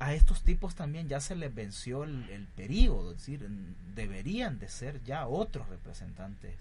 a 0.00 0.14
estos 0.14 0.42
tipos 0.42 0.74
también 0.74 1.08
ya 1.08 1.20
se 1.20 1.34
les 1.34 1.52
venció 1.54 2.04
el, 2.04 2.46
periodo, 2.56 3.12
es 3.12 3.18
decir, 3.18 3.48
deberían 3.94 4.58
de 4.58 4.68
ser 4.68 5.02
ya 5.04 5.26
otros 5.26 5.68
representantes 5.68 6.54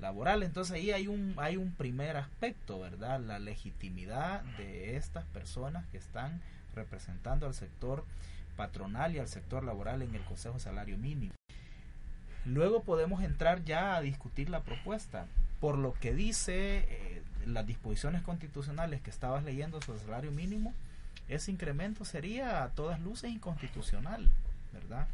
laborales. 0.00 0.48
Entonces 0.48 0.74
ahí 0.74 0.90
hay 0.90 1.06
un, 1.06 1.34
hay 1.38 1.56
un 1.56 1.72
primer 1.72 2.16
aspecto, 2.16 2.80
¿verdad? 2.80 3.20
La 3.20 3.38
legitimidad 3.38 4.42
de 4.58 4.96
estas 4.96 5.24
personas 5.26 5.86
que 5.92 5.98
están 5.98 6.40
representando 6.74 7.46
al 7.46 7.54
sector 7.54 8.04
patronal 8.56 9.14
y 9.14 9.18
al 9.18 9.28
sector 9.28 9.64
laboral 9.64 10.02
en 10.02 10.14
el 10.14 10.22
Consejo 10.22 10.58
Salario 10.58 10.96
Mínimo. 10.98 11.34
Luego 12.44 12.82
podemos 12.82 13.22
entrar 13.22 13.64
ya 13.64 13.96
a 13.96 14.02
discutir 14.02 14.50
la 14.50 14.62
propuesta. 14.62 15.26
Por 15.60 15.78
lo 15.78 15.94
que 15.94 16.14
dice 16.14 16.86
eh, 16.88 17.22
las 17.46 17.66
disposiciones 17.66 18.22
constitucionales 18.22 19.00
que 19.00 19.10
estabas 19.10 19.44
leyendo 19.44 19.80
sobre 19.80 19.98
el 19.98 20.04
salario 20.04 20.30
mínimo, 20.30 20.74
ese 21.28 21.50
incremento 21.50 22.04
sería 22.04 22.62
a 22.62 22.68
todas 22.70 23.00
luces 23.00 23.30
inconstitucional, 23.30 24.30
¿verdad? 24.72 25.06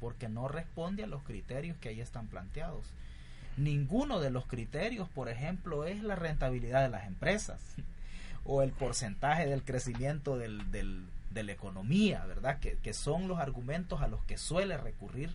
Porque 0.00 0.28
no 0.28 0.48
responde 0.48 1.04
a 1.04 1.06
los 1.06 1.22
criterios 1.22 1.76
que 1.78 1.90
ahí 1.90 2.00
están 2.00 2.28
planteados. 2.28 2.86
Ninguno 3.56 4.20
de 4.20 4.30
los 4.30 4.46
criterios, 4.46 5.08
por 5.08 5.28
ejemplo, 5.28 5.84
es 5.84 6.02
la 6.02 6.16
rentabilidad 6.16 6.82
de 6.82 6.88
las 6.88 7.06
empresas 7.06 7.60
o 8.44 8.62
el 8.62 8.72
porcentaje 8.72 9.46
del 9.46 9.62
crecimiento 9.62 10.38
del, 10.38 10.70
del, 10.70 11.04
de 11.34 11.42
la 11.42 11.52
economía, 11.52 12.24
¿verdad? 12.26 12.60
Que, 12.60 12.78
que 12.82 12.94
son 12.94 13.28
los 13.28 13.38
argumentos 13.38 14.00
a 14.00 14.08
los 14.08 14.24
que 14.24 14.38
suele 14.38 14.78
recurrir 14.78 15.30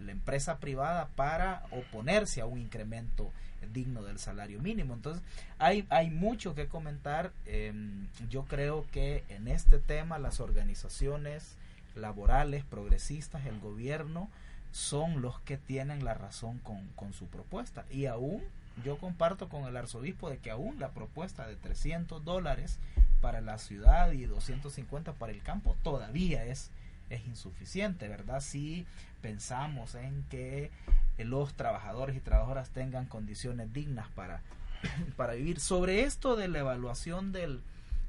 la 0.00 0.12
empresa 0.12 0.58
privada 0.58 1.08
para 1.14 1.64
oponerse 1.70 2.40
a 2.40 2.46
un 2.46 2.58
incremento 2.58 3.30
digno 3.72 4.02
del 4.02 4.18
salario 4.18 4.60
mínimo. 4.60 4.94
Entonces, 4.94 5.22
hay, 5.58 5.86
hay 5.90 6.10
mucho 6.10 6.54
que 6.54 6.66
comentar. 6.66 7.32
Em, 7.46 8.08
yo 8.28 8.44
creo 8.44 8.86
que 8.92 9.24
en 9.28 9.48
este 9.48 9.78
tema 9.78 10.18
las 10.18 10.40
organizaciones 10.40 11.56
laborales, 11.94 12.64
progresistas, 12.64 13.46
el 13.46 13.60
gobierno, 13.60 14.28
son 14.72 15.22
los 15.22 15.38
que 15.40 15.56
tienen 15.56 16.04
la 16.04 16.14
razón 16.14 16.58
con, 16.58 16.88
con 16.96 17.12
su 17.12 17.26
propuesta. 17.26 17.84
Y 17.90 18.06
aún 18.06 18.42
yo 18.82 18.96
comparto 18.98 19.48
con 19.48 19.64
el 19.64 19.76
arzobispo 19.76 20.30
de 20.30 20.38
que 20.38 20.50
aún 20.50 20.78
la 20.78 20.90
propuesta 20.90 21.46
de 21.46 21.56
300 21.56 22.24
dólares 22.24 22.78
para 23.20 23.40
la 23.40 23.58
ciudad 23.58 24.12
y 24.12 24.24
250 24.24 25.12
para 25.12 25.32
el 25.32 25.42
campo 25.42 25.76
todavía 25.82 26.44
es 26.44 26.70
es 27.10 27.26
insuficiente, 27.26 28.08
¿verdad? 28.08 28.40
Si 28.40 28.86
pensamos 29.22 29.94
en 29.94 30.24
que 30.30 30.70
los 31.18 31.54
trabajadores 31.54 32.16
y 32.16 32.20
trabajadoras 32.20 32.70
tengan 32.70 33.06
condiciones 33.06 33.72
dignas 33.72 34.08
para, 34.14 34.42
para 35.16 35.34
vivir. 35.34 35.60
Sobre 35.60 36.02
esto 36.02 36.36
de 36.36 36.48
la 36.48 36.60
evaluación 36.60 37.32
del, 37.32 37.60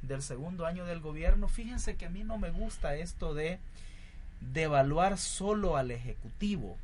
del 0.01 0.21
segundo 0.21 0.65
año 0.65 0.85
del 0.85 0.99
gobierno, 0.99 1.47
fíjense 1.47 1.95
que 1.95 2.05
a 2.05 2.09
mí 2.09 2.23
no 2.23 2.37
me 2.37 2.51
gusta 2.51 2.95
esto 2.95 3.33
de, 3.33 3.59
de 4.53 4.63
evaluar 4.63 5.17
solo 5.17 5.77
al 5.77 5.91
Ejecutivo. 5.91 6.77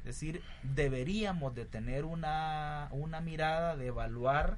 Es 0.00 0.14
decir, 0.14 0.42
deberíamos 0.62 1.54
de 1.54 1.64
tener 1.64 2.04
una, 2.04 2.88
una 2.92 3.20
mirada 3.20 3.76
de 3.76 3.88
evaluar 3.88 4.56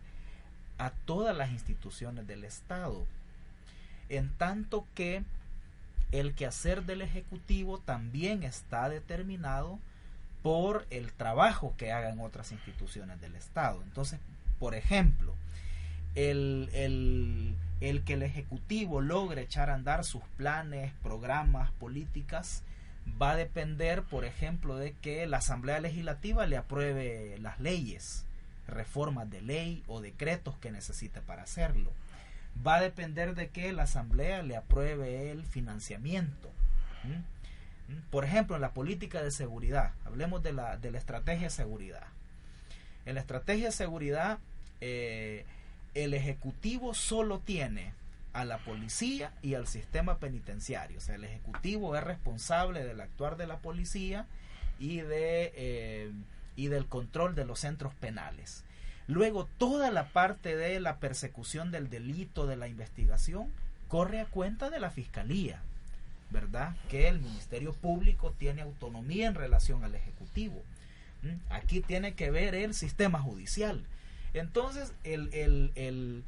a 0.78 0.90
todas 0.90 1.36
las 1.36 1.50
instituciones 1.50 2.26
del 2.26 2.44
Estado. 2.44 3.04
En 4.08 4.30
tanto 4.30 4.86
que 4.94 5.24
el 6.12 6.34
quehacer 6.34 6.84
del 6.84 7.02
Ejecutivo 7.02 7.78
también 7.78 8.42
está 8.42 8.88
determinado 8.88 9.78
por 10.42 10.86
el 10.90 11.12
trabajo 11.12 11.74
que 11.76 11.92
hagan 11.92 12.20
otras 12.20 12.52
instituciones 12.52 13.20
del 13.20 13.34
Estado. 13.34 13.82
Entonces, 13.82 14.18
por 14.58 14.74
ejemplo, 14.74 15.34
el, 16.14 16.68
el, 16.72 17.54
el 17.80 18.02
que 18.04 18.14
el 18.14 18.22
Ejecutivo 18.22 19.00
logre 19.00 19.42
echar 19.42 19.70
a 19.70 19.74
andar 19.74 20.04
sus 20.04 20.22
planes, 20.36 20.92
programas, 21.02 21.70
políticas, 21.72 22.62
va 23.20 23.32
a 23.32 23.36
depender, 23.36 24.02
por 24.02 24.24
ejemplo, 24.24 24.76
de 24.76 24.92
que 24.92 25.26
la 25.26 25.38
Asamblea 25.38 25.80
Legislativa 25.80 26.46
le 26.46 26.56
apruebe 26.56 27.38
las 27.38 27.60
leyes, 27.60 28.24
reformas 28.66 29.30
de 29.30 29.40
ley 29.40 29.82
o 29.86 30.00
decretos 30.00 30.56
que 30.58 30.70
necesite 30.70 31.20
para 31.20 31.42
hacerlo. 31.42 31.92
Va 32.66 32.76
a 32.76 32.80
depender 32.80 33.34
de 33.34 33.48
que 33.48 33.72
la 33.72 33.84
Asamblea 33.84 34.42
le 34.42 34.56
apruebe 34.56 35.30
el 35.30 35.44
financiamiento. 35.44 36.50
Por 38.10 38.24
ejemplo, 38.24 38.56
en 38.56 38.62
la 38.62 38.72
política 38.72 39.22
de 39.22 39.30
seguridad, 39.30 39.92
hablemos 40.04 40.42
de 40.42 40.52
la, 40.52 40.76
de 40.76 40.90
la 40.90 40.98
estrategia 40.98 41.44
de 41.44 41.50
seguridad. 41.50 42.06
En 43.06 43.14
la 43.14 43.20
estrategia 43.20 43.66
de 43.66 43.72
seguridad, 43.72 44.38
eh, 44.80 45.44
el 45.94 46.14
Ejecutivo 46.14 46.94
solo 46.94 47.40
tiene 47.40 47.94
a 48.32 48.44
la 48.44 48.58
policía 48.58 49.32
y 49.42 49.54
al 49.54 49.66
sistema 49.66 50.18
penitenciario. 50.18 50.98
O 50.98 51.00
sea, 51.00 51.16
el 51.16 51.24
Ejecutivo 51.24 51.96
es 51.96 52.04
responsable 52.04 52.84
del 52.84 53.00
actuar 53.00 53.36
de 53.36 53.46
la 53.46 53.58
policía 53.58 54.26
y, 54.78 54.98
de, 54.98 55.52
eh, 55.54 56.12
y 56.56 56.68
del 56.68 56.86
control 56.86 57.34
de 57.34 57.44
los 57.44 57.60
centros 57.60 57.94
penales. 57.94 58.64
Luego, 59.06 59.48
toda 59.58 59.90
la 59.90 60.08
parte 60.08 60.56
de 60.56 60.78
la 60.78 60.98
persecución 60.98 61.72
del 61.72 61.90
delito, 61.90 62.46
de 62.46 62.56
la 62.56 62.68
investigación, 62.68 63.52
corre 63.88 64.20
a 64.20 64.26
cuenta 64.26 64.70
de 64.70 64.78
la 64.78 64.90
Fiscalía, 64.90 65.60
¿verdad? 66.30 66.76
Que 66.88 67.08
el 67.08 67.20
Ministerio 67.20 67.72
Público 67.72 68.32
tiene 68.38 68.62
autonomía 68.62 69.26
en 69.26 69.34
relación 69.34 69.82
al 69.82 69.96
Ejecutivo. 69.96 70.62
Aquí 71.50 71.80
tiene 71.80 72.14
que 72.14 72.30
ver 72.30 72.54
el 72.54 72.72
sistema 72.72 73.20
judicial. 73.20 73.84
Entonces, 74.32 74.92
el, 75.02 76.24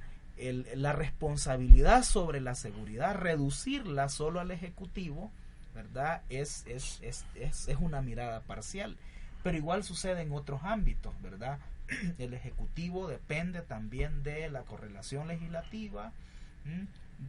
la 0.74 0.92
responsabilidad 0.92 2.02
sobre 2.02 2.40
la 2.40 2.54
seguridad, 2.54 3.14
reducirla 3.14 4.08
solo 4.08 4.40
al 4.40 4.50
Ejecutivo, 4.50 5.30
¿verdad? 5.74 6.22
Es, 6.28 6.64
es, 6.66 7.00
es, 7.02 7.24
es, 7.34 7.76
una 7.78 8.02
mirada 8.02 8.40
parcial. 8.40 8.96
Pero 9.42 9.56
igual 9.56 9.84
sucede 9.84 10.22
en 10.22 10.32
otros 10.32 10.62
ámbitos, 10.64 11.14
¿verdad? 11.22 11.58
El 12.18 12.34
Ejecutivo 12.34 13.08
depende 13.08 13.62
también 13.62 14.22
de 14.22 14.48
la 14.50 14.62
correlación 14.62 15.28
legislativa. 15.28 16.12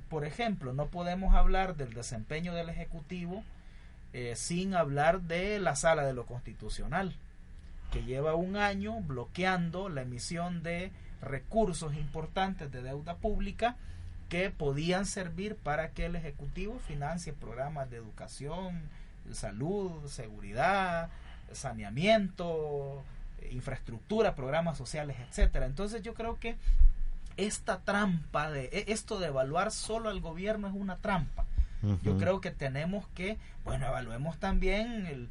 Por 0.10 0.26
ejemplo, 0.26 0.74
no 0.74 0.88
podemos 0.88 1.34
hablar 1.34 1.76
del 1.76 1.94
desempeño 1.94 2.54
del 2.54 2.70
Ejecutivo 2.70 3.44
eh, 4.14 4.36
sin 4.36 4.76
hablar 4.76 5.22
de 5.22 5.60
la 5.60 5.76
sala 5.76 6.06
de 6.06 6.14
lo 6.14 6.26
constitucional 6.26 7.16
que 7.94 8.04
lleva 8.04 8.34
un 8.34 8.58
año 8.58 9.02
bloqueando 9.02 9.88
la 9.88 10.02
emisión 10.02 10.64
de 10.64 10.92
recursos 11.24 11.96
importantes 11.96 12.72
de 12.72 12.82
deuda 12.82 13.16
pública 13.16 13.76
que 14.30 14.50
podían 14.50 15.06
servir 15.06 15.56
para 15.56 15.92
que 15.92 16.06
el 16.06 16.16
Ejecutivo 16.16 16.80
financie 16.80 17.34
programas 17.34 17.90
de 17.90 17.98
educación, 17.98 18.82
salud, 19.32 20.08
seguridad, 20.08 21.10
saneamiento, 21.52 23.04
infraestructura, 23.52 24.36
programas 24.36 24.78
sociales, 24.78 25.18
etcétera. 25.30 25.66
Entonces 25.66 26.02
yo 26.02 26.14
creo 26.14 26.40
que 26.40 26.56
esta 27.38 27.80
trampa 27.80 28.52
de 28.52 28.66
e, 28.72 28.86
esto 28.92 29.20
de 29.20 29.28
evaluar 29.28 29.72
solo 29.72 30.10
al 30.10 30.20
gobierno 30.20 30.68
es 30.68 30.74
una 30.74 30.98
trampa. 30.98 31.46
Yo 32.02 32.18
creo 32.18 32.40
que 32.40 32.52
tenemos 32.52 33.06
que, 33.10 33.38
bueno, 33.66 33.88
evaluemos 33.88 34.38
también 34.38 35.06
el, 35.06 35.30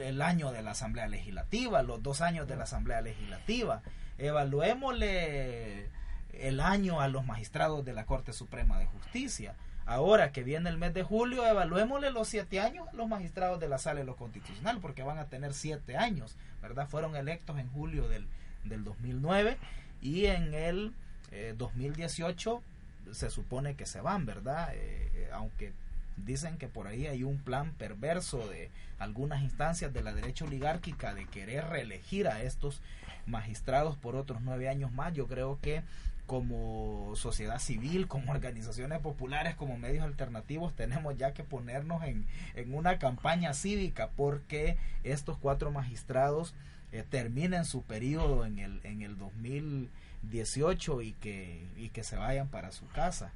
el, 0.00 0.22
año 0.22 0.52
de 0.52 0.62
la 0.62 0.70
Asamblea 0.70 1.08
Legislativa, 1.08 1.82
los 1.82 2.00
dos 2.04 2.20
años 2.20 2.46
de 2.46 2.54
la 2.54 2.62
Asamblea 2.62 3.00
Legislativa. 3.00 3.82
Evaluémosle 4.18 5.88
el 6.32 6.60
año 6.60 7.00
a 7.00 7.08
los 7.08 7.24
magistrados 7.24 7.84
de 7.84 7.92
la 7.92 8.06
Corte 8.06 8.32
Suprema 8.32 8.78
de 8.78 8.86
Justicia. 8.86 9.54
Ahora 9.84 10.32
que 10.32 10.42
viene 10.42 10.68
el 10.68 10.78
mes 10.78 10.94
de 10.94 11.04
julio, 11.04 11.46
evaluémosle 11.46 12.10
los 12.10 12.28
siete 12.28 12.60
años 12.60 12.88
a 12.88 12.92
los 12.94 13.08
magistrados 13.08 13.60
de 13.60 13.68
la 13.68 13.78
Sala 13.78 14.00
de 14.00 14.06
lo 14.06 14.16
Constitucional, 14.16 14.78
porque 14.80 15.02
van 15.02 15.18
a 15.18 15.26
tener 15.26 15.54
siete 15.54 15.96
años, 15.96 16.36
¿verdad? 16.60 16.88
Fueron 16.88 17.14
electos 17.14 17.58
en 17.58 17.68
julio 17.70 18.08
del, 18.08 18.26
del 18.64 18.82
2009 18.82 19.58
y 20.00 20.26
en 20.26 20.54
el 20.54 20.92
2018 21.56 22.56
eh, 22.56 23.14
se 23.14 23.30
supone 23.30 23.76
que 23.76 23.86
se 23.86 24.00
van, 24.00 24.26
¿verdad? 24.26 24.74
Eh, 24.74 25.10
eh, 25.14 25.30
aunque 25.32 25.72
Dicen 26.16 26.56
que 26.56 26.66
por 26.66 26.86
ahí 26.86 27.06
hay 27.06 27.24
un 27.24 27.38
plan 27.38 27.72
perverso 27.72 28.38
de 28.48 28.70
algunas 28.98 29.42
instancias 29.42 29.92
de 29.92 30.02
la 30.02 30.14
derecha 30.14 30.46
oligárquica 30.46 31.14
de 31.14 31.26
querer 31.26 31.66
reelegir 31.66 32.26
a 32.26 32.42
estos 32.42 32.80
magistrados 33.26 33.96
por 33.96 34.16
otros 34.16 34.40
nueve 34.42 34.68
años 34.68 34.92
más. 34.92 35.12
Yo 35.14 35.26
creo 35.26 35.58
que 35.60 35.82
como 36.26 37.12
sociedad 37.14 37.58
civil, 37.58 38.08
como 38.08 38.32
organizaciones 38.32 39.00
populares, 39.00 39.54
como 39.54 39.78
medios 39.78 40.04
alternativos, 40.04 40.74
tenemos 40.74 41.16
ya 41.16 41.32
que 41.32 41.44
ponernos 41.44 42.02
en, 42.04 42.26
en 42.54 42.74
una 42.74 42.98
campaña 42.98 43.54
cívica 43.54 44.10
porque 44.16 44.76
estos 45.04 45.38
cuatro 45.38 45.70
magistrados 45.70 46.54
eh, 46.92 47.04
terminen 47.08 47.64
su 47.64 47.82
periodo 47.82 48.46
en 48.46 48.58
el, 48.58 48.80
en 48.84 49.02
el 49.02 49.18
2018 49.18 51.02
y 51.02 51.12
que, 51.12 51.66
y 51.76 51.88
que 51.90 52.04
se 52.04 52.16
vayan 52.16 52.48
para 52.48 52.72
su 52.72 52.86
casa 52.88 53.32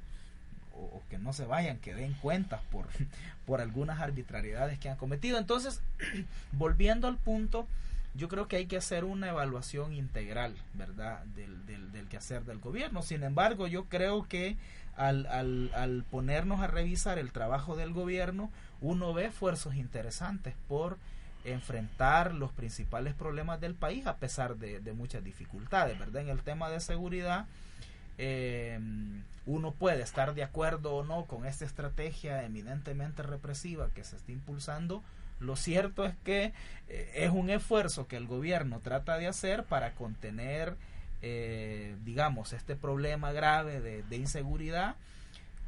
o, 0.73 1.03
que 1.09 1.17
no 1.17 1.33
se 1.33 1.45
vayan, 1.45 1.77
que 1.77 1.93
den 1.93 2.13
cuentas 2.13 2.61
por, 2.71 2.87
por 3.45 3.61
algunas 3.61 3.99
arbitrariedades 3.99 4.79
que 4.79 4.89
han 4.89 4.97
cometido. 4.97 5.37
Entonces, 5.37 5.81
volviendo 6.53 7.07
al 7.07 7.17
punto, 7.17 7.67
yo 8.13 8.27
creo 8.27 8.47
que 8.47 8.57
hay 8.57 8.65
que 8.65 8.77
hacer 8.77 9.03
una 9.03 9.29
evaluación 9.29 9.93
integral, 9.93 10.55
¿verdad?, 10.73 11.23
del, 11.35 11.65
del, 11.65 11.91
del 11.91 12.07
quehacer 12.07 12.43
del 12.43 12.59
gobierno. 12.59 13.01
Sin 13.01 13.23
embargo, 13.23 13.67
yo 13.67 13.85
creo 13.85 14.27
que 14.27 14.57
al, 14.97 15.25
al, 15.27 15.71
al 15.73 16.03
ponernos 16.09 16.59
a 16.59 16.67
revisar 16.67 17.17
el 17.17 17.31
trabajo 17.31 17.75
del 17.75 17.93
gobierno, 17.93 18.51
uno 18.81 19.13
ve 19.13 19.25
esfuerzos 19.25 19.75
interesantes 19.75 20.53
por 20.67 20.97
enfrentar 21.45 22.33
los 22.33 22.51
principales 22.51 23.13
problemas 23.13 23.59
del 23.61 23.73
país 23.73 24.05
a 24.05 24.17
pesar 24.17 24.57
de, 24.57 24.79
de 24.79 24.93
muchas 24.93 25.23
dificultades, 25.23 25.97
¿verdad? 25.97 26.21
En 26.21 26.29
el 26.29 26.41
tema 26.41 26.69
de 26.69 26.79
seguridad, 26.79 27.45
eh, 28.17 28.79
uno 29.45 29.71
puede 29.71 30.03
estar 30.03 30.35
de 30.35 30.43
acuerdo 30.43 30.93
o 30.93 31.03
no 31.03 31.25
con 31.25 31.45
esta 31.45 31.65
estrategia 31.65 32.43
eminentemente 32.43 33.23
represiva 33.23 33.89
que 33.95 34.03
se 34.03 34.17
está 34.17 34.31
impulsando. 34.31 35.01
Lo 35.41 35.55
cierto 35.55 36.05
es 36.05 36.15
que 36.23 36.53
eh, 36.87 37.11
es 37.15 37.31
un 37.31 37.49
esfuerzo 37.49 38.07
que 38.07 38.15
el 38.15 38.27
gobierno 38.27 38.79
trata 38.79 39.17
de 39.17 39.27
hacer 39.27 39.65
para 39.65 39.93
contener, 39.93 40.75
eh, 41.21 41.95
digamos, 42.05 42.53
este 42.53 42.75
problema 42.75 43.31
grave 43.31 43.81
de, 43.81 44.03
de, 44.03 44.15
inseguridad. 44.15 44.95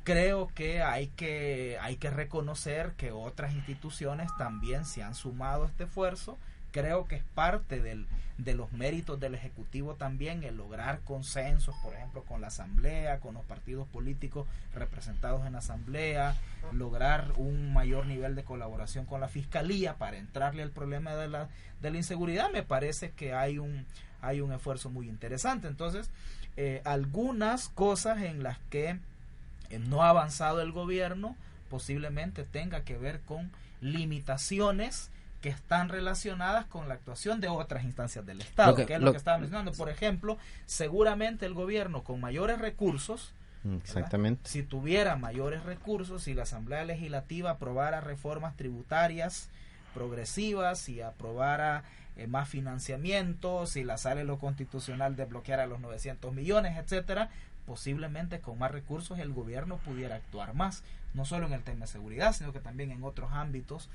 Creo 0.04 0.48
que 0.48 0.82
hay, 0.82 1.08
que 1.08 1.78
hay 1.82 1.96
que 1.96 2.10
reconocer 2.10 2.92
que 2.98 3.12
otras 3.12 3.54
instituciones 3.54 4.30
también 4.38 4.86
se 4.86 5.02
han 5.02 5.16
sumado 5.16 5.64
a 5.64 5.68
este 5.68 5.86
esfuerzo 5.86 6.38
creo 6.74 7.06
que 7.06 7.16
es 7.16 7.24
parte 7.36 7.82
del, 7.82 8.08
de 8.38 8.56
los 8.56 8.72
méritos 8.74 9.20
del 9.20 9.36
Ejecutivo 9.36 9.94
también 9.94 10.44
el 10.44 10.58
lograr 10.58 11.00
consensos, 11.02 11.76
por 11.84 11.94
ejemplo, 11.94 12.24
con 12.24 12.42
la 12.42 12.48
Asamblea, 12.48 13.20
con 13.20 13.36
los 13.36 13.46
partidos 13.46 13.88
políticos 13.88 14.48
representados 14.74 15.46
en 15.46 15.54
la 15.54 15.60
Asamblea, 15.60 16.36
lograr 16.74 17.32
un 17.38 17.72
mayor 17.74 18.08
nivel 18.08 18.36
de 18.36 18.44
colaboración 18.44 19.06
con 19.06 19.22
la 19.22 19.30
Fiscalía 19.30 19.96
para 19.96 20.18
entrarle 20.18 20.64
al 20.64 20.72
problema 20.72 21.16
de 21.16 21.30
la, 21.30 21.48
de 21.82 21.92
la 21.92 21.98
inseguridad, 21.98 22.52
me 22.52 22.64
parece 22.64 23.12
que 23.12 23.34
hay 23.34 23.60
un, 23.60 23.86
hay 24.22 24.42
un 24.42 24.52
esfuerzo 24.52 24.90
muy 24.90 25.08
interesante. 25.08 25.68
Entonces, 25.68 26.10
eh, 26.58 26.82
algunas 26.86 27.70
cosas 27.70 28.24
en 28.24 28.42
las 28.42 28.58
que 28.70 28.98
eh, 29.70 29.80
no 29.80 30.04
ha 30.04 30.10
avanzado 30.10 30.62
el 30.62 30.72
gobierno 30.72 31.36
posiblemente 31.70 32.44
tenga 32.44 32.82
que 32.82 32.98
ver 32.98 33.20
con 33.22 33.52
limitaciones 33.82 35.10
que 35.43 35.49
están 35.49 35.89
relacionadas 35.89 36.65
con 36.67 36.88
la 36.88 36.93
actuación 36.93 37.41
de 37.41 37.49
otras 37.49 37.84
instancias 37.84 38.25
del 38.25 38.39
Estado, 38.39 38.77
que, 38.77 38.93
es 38.93 39.01
lo, 39.01 39.12
que 39.12 39.17
estaba 39.17 39.38
mencionando. 39.38 39.73
Por 39.73 39.89
ejemplo, 39.89 40.38
seguramente 40.65 41.45
el 41.45 41.53
gobierno 41.53 42.01
con 42.06 42.21
mayores 42.21 42.60
recursos, 42.60 43.34
Exactamente. 43.82 44.49
si 44.49 44.63
tuviera 44.63 45.17
mayores 45.17 45.63
recursos, 45.63 46.23
si 46.23 46.34
la 46.34 46.43
Asamblea 46.43 46.86
Legislativa 46.86 47.49
aprobara 47.51 47.99
reformas 47.99 48.56
tributarias 48.56 49.49
progresivas, 49.93 50.88
y 50.88 51.01
aprobara 51.01 51.84
eh, 52.15 52.27
más 52.27 52.47
financiamiento, 52.47 53.65
si 53.65 53.84
la 53.84 53.97
sala 53.97 54.21
de 54.21 54.23
lo 54.23 54.39
constitucional 54.39 55.17
desbloqueara 55.17 55.65
los 55.65 55.82
900 55.82 56.34
millones, 56.34 56.77
etcétera, 56.77 57.29
posiblemente 57.65 58.39
con 58.39 58.58
más 58.58 58.71
recursos 58.71 59.19
el 59.19 59.34
gobierno 59.34 59.75
pudiera 59.75 60.15
actuar 60.15 60.53
más, 60.53 60.84
no 61.13 61.25
solo 61.25 61.47
en 61.47 61.53
el 61.53 61.63
tema 61.63 61.82
de 61.82 61.91
seguridad, 61.91 62.34
sino 62.34 62.53
que 62.53 62.62
también 62.62 62.91
en 62.91 63.03
otros 63.03 63.34
ámbitos 63.34 63.89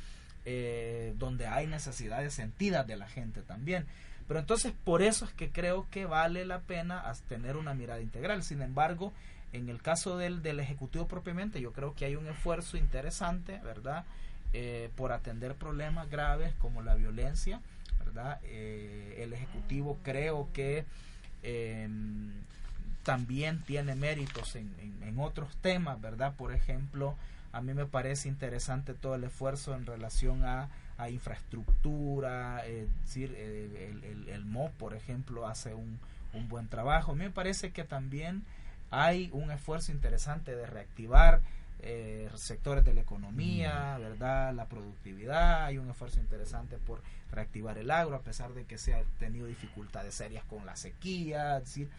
eh, 0.50 1.12
donde 1.18 1.46
hay 1.46 1.66
necesidades 1.66 2.32
sentidas 2.32 2.86
de 2.86 2.96
la 2.96 3.06
gente 3.06 3.42
también. 3.42 3.84
Pero 4.26 4.40
entonces 4.40 4.72
por 4.82 5.02
eso 5.02 5.26
es 5.26 5.32
que 5.34 5.50
creo 5.50 5.86
que 5.90 6.06
vale 6.06 6.46
la 6.46 6.60
pena 6.60 7.04
tener 7.28 7.58
una 7.58 7.74
mirada 7.74 8.00
integral. 8.00 8.42
Sin 8.42 8.62
embargo, 8.62 9.12
en 9.52 9.68
el 9.68 9.82
caso 9.82 10.16
del, 10.16 10.42
del 10.42 10.58
Ejecutivo 10.60 11.06
propiamente, 11.06 11.60
yo 11.60 11.74
creo 11.74 11.94
que 11.94 12.06
hay 12.06 12.16
un 12.16 12.26
esfuerzo 12.28 12.78
interesante, 12.78 13.60
¿verdad? 13.62 14.06
Eh, 14.54 14.88
por 14.96 15.12
atender 15.12 15.54
problemas 15.54 16.08
graves 16.08 16.54
como 16.60 16.80
la 16.80 16.94
violencia, 16.94 17.60
¿verdad? 17.98 18.40
Eh, 18.44 19.18
el 19.18 19.34
Ejecutivo 19.34 19.98
creo 20.02 20.48
que 20.54 20.86
em, 21.42 22.32
también 23.02 23.60
tiene 23.66 23.94
méritos 23.96 24.56
en, 24.56 24.72
en, 25.02 25.18
otros 25.18 25.54
temas, 25.58 26.00
¿verdad? 26.00 26.32
Por 26.38 26.54
ejemplo, 26.54 27.16
a 27.52 27.60
mí 27.60 27.74
me 27.74 27.86
parece 27.86 28.28
interesante 28.28 28.94
todo 28.94 29.14
el 29.14 29.24
esfuerzo 29.24 29.74
en 29.74 29.86
relación 29.86 30.44
a, 30.44 30.68
a 30.98 31.10
infraestructura, 31.10 32.66
es 32.66 32.88
decir, 33.02 33.34
el, 33.34 34.02
el, 34.04 34.28
el, 34.28 34.44
MOP, 34.44 34.72
por 34.72 34.94
ejemplo, 34.94 35.46
hace 35.46 35.74
un, 35.74 35.98
un 36.34 36.48
buen 36.48 36.68
trabajo. 36.68 37.12
A 37.12 37.14
mí 37.14 37.24
me 37.24 37.30
parece 37.30 37.70
que 37.70 37.84
también 37.84 38.44
hay 38.90 39.30
un 39.32 39.50
esfuerzo 39.50 39.92
interesante 39.92 40.54
de 40.54 40.66
reactivar 40.66 41.40
eh, 41.80 42.28
sectores 42.34 42.84
de 42.84 42.94
la 42.94 43.02
economía, 43.02 43.96
mm. 43.96 44.02
¿verdad? 44.02 44.54
La 44.54 44.66
productividad, 44.66 45.66
hay 45.66 45.78
un 45.78 45.88
esfuerzo 45.88 46.18
interesante 46.20 46.76
por 46.76 47.02
reactivar 47.30 47.78
el 47.78 47.90
agro, 47.90 48.16
a 48.16 48.22
pesar 48.22 48.52
de 48.54 48.64
que 48.64 48.78
se 48.78 48.94
ha 48.94 49.02
tenido 49.18 49.46
dificultades 49.46 50.14
serias 50.14 50.44
con 50.44 50.66
la 50.66 50.76
sequía, 50.76 51.58
es 51.58 51.64
decir, 51.64 51.90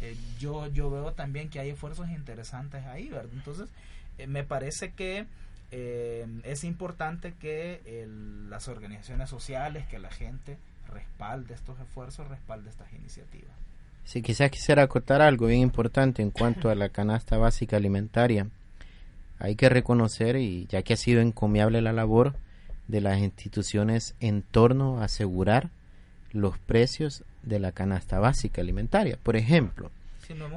eh, 0.00 0.16
yo, 0.38 0.66
yo 0.66 0.90
veo 0.90 1.12
también 1.12 1.48
que 1.48 1.60
hay 1.60 1.70
esfuerzos 1.70 2.10
interesantes 2.10 2.84
ahí, 2.86 3.08
¿verdad? 3.08 3.32
Entonces, 3.32 3.68
eh, 4.18 4.26
me 4.26 4.44
parece 4.44 4.92
que 4.92 5.26
es 5.70 6.64
importante 6.64 7.32
que 7.40 8.06
las 8.50 8.68
organizaciones 8.68 9.30
sociales, 9.30 9.86
que 9.86 9.98
la 9.98 10.10
gente 10.10 10.58
respalde 10.86 11.54
estos 11.54 11.80
esfuerzos, 11.80 12.28
respalde 12.28 12.68
estas 12.68 12.92
iniciativas. 12.92 13.54
Sí, 14.04 14.20
quizás 14.20 14.50
quisiera 14.50 14.82
acotar 14.82 15.22
algo 15.22 15.46
bien 15.46 15.60
importante 15.60 16.20
en 16.20 16.30
cuanto 16.30 16.68
a 16.68 16.74
la 16.74 16.90
canasta 16.90 17.38
básica 17.38 17.78
alimentaria 17.78 18.48
hay 19.38 19.56
que 19.56 19.68
reconocer, 19.68 20.36
y 20.36 20.66
ya 20.68 20.82
que 20.82 20.92
ha 20.92 20.96
sido 20.96 21.20
encomiable 21.20 21.82
la 21.82 21.92
labor 21.92 22.34
de 22.86 23.00
las 23.00 23.18
instituciones 23.18 24.14
en 24.20 24.42
torno 24.42 25.00
a 25.00 25.06
asegurar 25.06 25.70
los 26.32 26.58
precios 26.58 27.24
de 27.42 27.58
la 27.58 27.72
canasta 27.72 28.20
básica 28.20 28.60
alimentaria. 28.60 29.18
Por 29.20 29.36
ejemplo, 29.36 29.90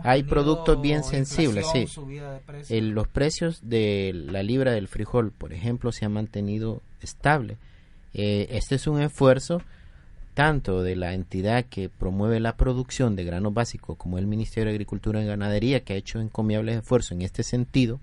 hay 0.03 0.23
productos 0.23 0.81
bien 0.81 1.03
sensibles, 1.03 1.65
sí. 1.71 2.81
los 2.81 3.07
precios 3.07 3.59
de 3.67 4.11
la 4.13 4.43
libra 4.43 4.71
del 4.71 4.87
frijol, 4.87 5.31
por 5.31 5.53
ejemplo, 5.53 5.91
se 5.91 6.05
han 6.05 6.13
mantenido 6.13 6.81
estable. 7.01 7.57
Eh, 8.13 8.47
este 8.51 8.75
es 8.75 8.87
un 8.87 9.01
esfuerzo 9.01 9.61
tanto 10.33 10.83
de 10.83 10.95
la 10.95 11.13
entidad 11.13 11.65
que 11.65 11.89
promueve 11.89 12.39
la 12.39 12.57
producción 12.57 13.15
de 13.15 13.23
granos 13.23 13.53
básicos 13.53 13.97
como 13.97 14.17
el 14.17 14.27
Ministerio 14.27 14.65
de 14.65 14.75
Agricultura 14.75 15.21
y 15.21 15.25
Ganadería, 15.25 15.79
que 15.81 15.93
ha 15.93 15.97
hecho 15.97 16.19
encomiables 16.19 16.77
esfuerzos 16.77 17.13
en 17.13 17.21
este 17.21 17.43
sentido, 17.43 17.99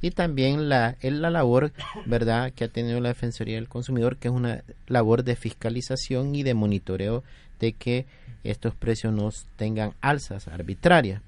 y 0.00 0.10
también 0.10 0.68
la, 0.68 0.96
la 1.00 1.30
labor 1.30 1.72
verdad 2.04 2.52
que 2.52 2.64
ha 2.64 2.68
tenido 2.68 3.00
la 3.00 3.08
Defensoría 3.08 3.56
del 3.56 3.68
Consumidor, 3.68 4.16
que 4.16 4.28
es 4.28 4.34
una 4.34 4.62
labor 4.86 5.24
de 5.24 5.34
fiscalización 5.34 6.34
y 6.34 6.42
de 6.42 6.54
monitoreo 6.54 7.24
de 7.60 7.72
que 7.72 8.06
estos 8.42 8.74
precios 8.74 9.12
no 9.12 9.30
tengan 9.56 9.94
alzas 10.00 10.48
arbitrarias. 10.48 11.22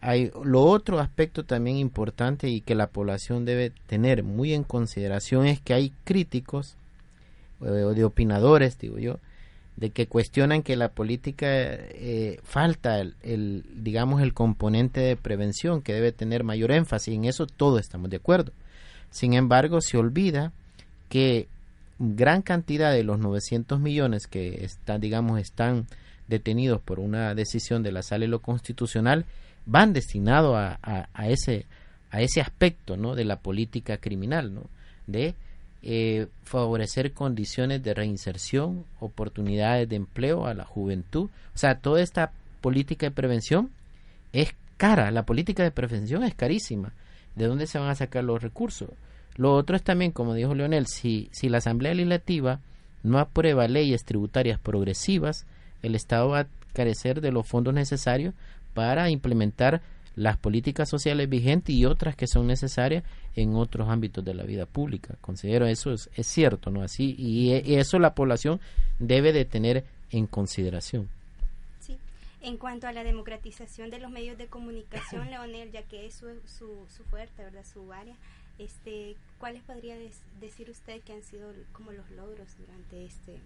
Hay 0.00 0.30
lo 0.44 0.62
otro 0.62 1.00
aspecto 1.00 1.44
también 1.44 1.78
importante 1.78 2.48
y 2.48 2.60
que 2.60 2.74
la 2.74 2.86
población 2.86 3.44
debe 3.44 3.72
tener 3.86 4.22
muy 4.22 4.54
en 4.54 4.62
consideración 4.62 5.46
es 5.46 5.60
que 5.60 5.74
hay 5.74 5.92
críticos 6.04 6.76
o 7.60 7.66
de 7.66 8.04
opinadores, 8.04 8.78
digo 8.78 8.98
yo, 8.98 9.18
de 9.76 9.90
que 9.90 10.06
cuestionan 10.06 10.62
que 10.62 10.74
la 10.76 10.88
política 10.88 11.46
eh, 11.48 12.40
falta 12.42 13.00
el, 13.00 13.64
digamos 13.74 14.22
el 14.22 14.32
componente 14.32 15.00
de 15.00 15.16
prevención 15.16 15.82
que 15.82 15.92
debe 15.92 16.12
tener 16.12 16.44
mayor 16.44 16.72
énfasis 16.72 17.14
en 17.14 17.26
eso 17.26 17.46
todos 17.46 17.80
estamos 17.80 18.08
de 18.08 18.16
acuerdo 18.16 18.52
sin 19.10 19.34
embargo 19.34 19.82
se 19.82 19.98
olvida 19.98 20.52
que 21.10 21.48
gran 21.98 22.42
cantidad 22.42 22.92
de 22.92 23.04
los 23.04 23.18
900 23.18 23.80
millones 23.80 24.26
que 24.26 24.64
están 24.64 25.00
digamos 25.00 25.40
están 25.40 25.86
detenidos 26.28 26.80
por 26.80 27.00
una 27.00 27.34
decisión 27.34 27.82
de 27.82 27.92
la 27.92 28.02
sala 28.02 28.22
de 28.22 28.28
lo 28.28 28.40
constitucional 28.40 29.24
van 29.64 29.92
destinados 29.92 30.56
a, 30.56 30.78
a, 30.82 31.28
ese 31.28 31.66
a 32.10 32.20
ese 32.20 32.40
aspecto 32.40 32.96
no 32.96 33.14
de 33.14 33.24
la 33.24 33.36
política 33.36 33.96
criminal 33.96 34.54
no 34.54 34.64
de 35.06 35.34
eh, 35.88 36.26
favorecer 36.42 37.12
condiciones 37.12 37.80
de 37.80 37.94
reinserción, 37.94 38.84
oportunidades 38.98 39.88
de 39.88 39.94
empleo 39.94 40.46
a 40.46 40.52
la 40.52 40.64
juventud. 40.64 41.30
O 41.54 41.58
sea, 41.58 41.78
toda 41.78 42.02
esta 42.02 42.32
política 42.60 43.06
de 43.06 43.12
prevención 43.12 43.70
es 44.32 44.52
cara, 44.78 45.12
la 45.12 45.24
política 45.24 45.62
de 45.62 45.70
prevención 45.70 46.24
es 46.24 46.34
carísima. 46.34 46.92
¿De 47.36 47.46
dónde 47.46 47.68
se 47.68 47.78
van 47.78 47.88
a 47.88 47.94
sacar 47.94 48.24
los 48.24 48.42
recursos? 48.42 48.88
Lo 49.36 49.54
otro 49.54 49.76
es 49.76 49.82
también, 49.82 50.12
como 50.12 50.34
dijo 50.34 50.54
Leonel, 50.54 50.86
si, 50.86 51.28
si 51.32 51.48
la 51.48 51.58
Asamblea 51.58 51.94
Legislativa 51.94 52.60
no 53.02 53.18
aprueba 53.18 53.68
leyes 53.68 54.04
tributarias 54.04 54.58
progresivas, 54.58 55.46
el 55.82 55.94
Estado 55.94 56.30
va 56.30 56.40
a 56.40 56.48
carecer 56.72 57.20
de 57.20 57.32
los 57.32 57.46
fondos 57.46 57.72
necesarios 57.74 58.34
para 58.74 59.08
implementar 59.10 59.82
las 60.16 60.38
políticas 60.38 60.88
sociales 60.88 61.28
vigentes 61.28 61.74
y 61.74 61.84
otras 61.84 62.16
que 62.16 62.26
son 62.26 62.46
necesarias 62.46 63.04
en 63.34 63.54
otros 63.54 63.88
ámbitos 63.88 64.24
de 64.24 64.34
la 64.34 64.44
vida 64.44 64.64
pública. 64.64 65.16
Considero 65.20 65.66
eso 65.66 65.92
es, 65.92 66.10
es 66.14 66.26
cierto, 66.26 66.70
¿no? 66.70 66.82
Así, 66.82 67.14
y, 67.18 67.52
eso 67.52 67.98
la 67.98 68.14
población 68.14 68.60
debe 68.98 69.32
de 69.32 69.44
tener 69.44 69.84
en 70.10 70.26
consideración. 70.26 71.08
Sí. 71.80 71.98
En 72.40 72.56
cuanto 72.56 72.86
a 72.86 72.92
la 72.92 73.04
democratización 73.04 73.90
de 73.90 73.98
los 73.98 74.10
medios 74.10 74.38
de 74.38 74.46
comunicación, 74.46 75.26
Leonel, 75.30 75.70
ya 75.70 75.82
que 75.82 76.06
es 76.06 76.14
su, 76.14 76.26
su, 76.46 77.04
fuerte, 77.04 77.44
¿verdad? 77.44 77.64
Su 77.70 77.92
área, 77.92 78.16
este, 78.58 79.16
¿cuáles 79.38 79.62
podría 79.62 79.96
decir 80.40 80.70
usted 80.70 81.00
que 81.02 81.12
han 81.12 81.22
sido 81.22 81.52
como 81.72 81.92
los 81.92 82.08
logros 82.10 82.48
durante 82.58 83.04
este 83.04 83.38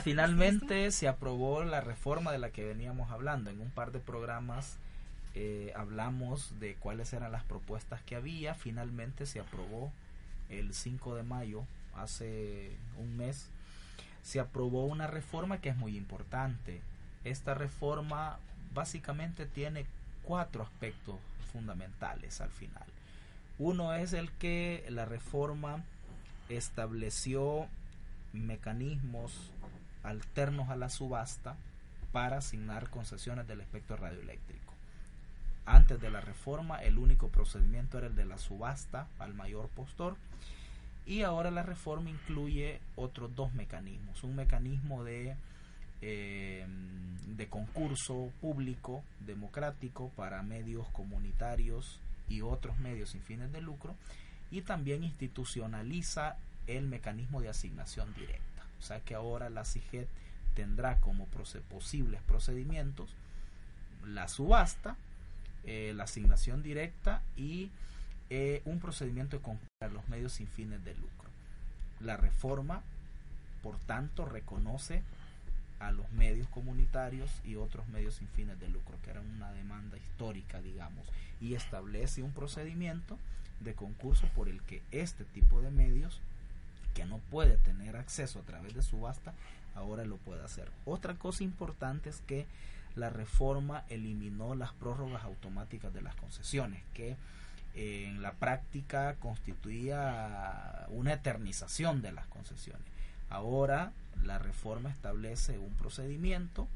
finalmente 0.00 0.90
se 0.90 1.06
aprobó 1.06 1.64
la 1.64 1.82
reforma 1.82 2.32
de 2.32 2.38
la 2.38 2.50
que 2.50 2.64
veníamos 2.64 3.10
hablando 3.10 3.50
en 3.50 3.60
un 3.60 3.70
par 3.70 3.92
de 3.92 3.98
programas 3.98 4.78
eh, 5.34 5.72
hablamos 5.74 6.60
de 6.60 6.74
cuáles 6.74 7.12
eran 7.14 7.32
las 7.32 7.42
propuestas 7.44 8.02
que 8.02 8.16
había, 8.16 8.54
finalmente 8.54 9.24
se 9.24 9.40
aprobó 9.40 9.90
el 10.50 10.74
5 10.74 11.14
de 11.14 11.22
mayo, 11.22 11.64
hace 11.96 12.76
un 12.98 13.16
mes, 13.16 13.48
se 14.22 14.40
aprobó 14.40 14.84
una 14.84 15.06
reforma 15.06 15.58
que 15.58 15.70
es 15.70 15.76
muy 15.76 15.96
importante. 15.96 16.82
Esta 17.24 17.54
reforma 17.54 18.38
básicamente 18.74 19.46
tiene 19.46 19.86
cuatro 20.22 20.62
aspectos 20.62 21.16
fundamentales 21.50 22.40
al 22.42 22.50
final. 22.50 22.84
Uno 23.64 23.94
es 23.94 24.12
el 24.12 24.28
que 24.32 24.84
la 24.88 25.04
reforma 25.04 25.84
estableció 26.48 27.68
mecanismos 28.32 29.52
alternos 30.02 30.68
a 30.68 30.74
la 30.74 30.90
subasta 30.90 31.54
para 32.10 32.38
asignar 32.38 32.90
concesiones 32.90 33.46
del 33.46 33.60
espectro 33.60 33.96
radioeléctrico. 33.96 34.74
Antes 35.64 36.00
de 36.00 36.10
la 36.10 36.20
reforma 36.20 36.82
el 36.82 36.98
único 36.98 37.28
procedimiento 37.28 37.98
era 37.98 38.08
el 38.08 38.16
de 38.16 38.24
la 38.24 38.36
subasta 38.36 39.06
al 39.20 39.32
mayor 39.32 39.68
postor 39.68 40.16
y 41.06 41.22
ahora 41.22 41.52
la 41.52 41.62
reforma 41.62 42.10
incluye 42.10 42.80
otros 42.96 43.32
dos 43.36 43.54
mecanismos. 43.54 44.24
Un 44.24 44.34
mecanismo 44.34 45.04
de, 45.04 45.36
eh, 46.00 46.66
de 47.28 47.48
concurso 47.48 48.32
público 48.40 49.04
democrático 49.20 50.10
para 50.16 50.42
medios 50.42 50.88
comunitarios 50.88 52.00
y 52.28 52.42
otros 52.42 52.78
medios 52.78 53.10
sin 53.10 53.22
fines 53.22 53.52
de 53.52 53.60
lucro 53.60 53.94
y 54.50 54.62
también 54.62 55.04
institucionaliza 55.04 56.36
el 56.66 56.86
mecanismo 56.86 57.40
de 57.40 57.48
asignación 57.48 58.12
directa. 58.14 58.64
O 58.78 58.82
sea 58.82 59.00
que 59.00 59.14
ahora 59.14 59.50
la 59.50 59.64
CIGET 59.64 60.08
tendrá 60.54 61.00
como 61.00 61.26
posibles 61.26 62.20
procedimientos 62.22 63.10
la 64.06 64.28
subasta, 64.28 64.96
eh, 65.64 65.92
la 65.94 66.04
asignación 66.04 66.62
directa 66.62 67.22
y 67.36 67.70
eh, 68.30 68.62
un 68.64 68.80
procedimiento 68.80 69.36
de 69.36 69.42
comprar 69.42 69.92
los 69.92 70.08
medios 70.08 70.32
sin 70.32 70.48
fines 70.48 70.84
de 70.84 70.94
lucro. 70.94 71.30
La 72.00 72.16
reforma, 72.16 72.82
por 73.62 73.78
tanto, 73.78 74.24
reconoce 74.24 75.02
a 75.82 75.90
los 75.92 76.10
medios 76.12 76.46
comunitarios 76.48 77.30
y 77.44 77.56
otros 77.56 77.88
medios 77.88 78.14
sin 78.14 78.28
fines 78.28 78.58
de 78.60 78.68
lucro, 78.68 78.96
que 79.02 79.10
eran 79.10 79.28
una 79.36 79.52
demanda 79.52 79.98
histórica, 79.98 80.60
digamos, 80.60 81.06
y 81.40 81.54
establece 81.54 82.22
un 82.22 82.32
procedimiento 82.32 83.18
de 83.60 83.74
concurso 83.74 84.28
por 84.34 84.48
el 84.48 84.62
que 84.62 84.82
este 84.92 85.24
tipo 85.24 85.60
de 85.60 85.70
medios, 85.70 86.20
que 86.94 87.04
no 87.04 87.18
puede 87.30 87.56
tener 87.58 87.96
acceso 87.96 88.38
a 88.38 88.42
través 88.42 88.74
de 88.74 88.82
subasta, 88.82 89.34
ahora 89.74 90.04
lo 90.04 90.18
puede 90.18 90.44
hacer. 90.44 90.70
Otra 90.84 91.14
cosa 91.14 91.42
importante 91.42 92.10
es 92.10 92.20
que 92.26 92.46
la 92.94 93.10
reforma 93.10 93.84
eliminó 93.88 94.54
las 94.54 94.72
prórrogas 94.72 95.24
automáticas 95.24 95.92
de 95.92 96.02
las 96.02 96.14
concesiones, 96.14 96.82
que 96.94 97.16
en 97.74 98.20
la 98.22 98.32
práctica 98.32 99.16
constituía 99.16 100.86
una 100.90 101.14
eternización 101.14 102.02
de 102.02 102.12
las 102.12 102.26
concesiones. 102.26 102.86
Ahora 103.32 103.92
la 104.24 104.38
reforma 104.38 104.90
establece 104.90 105.58
un 105.58 105.72
procedimiento 105.72 106.68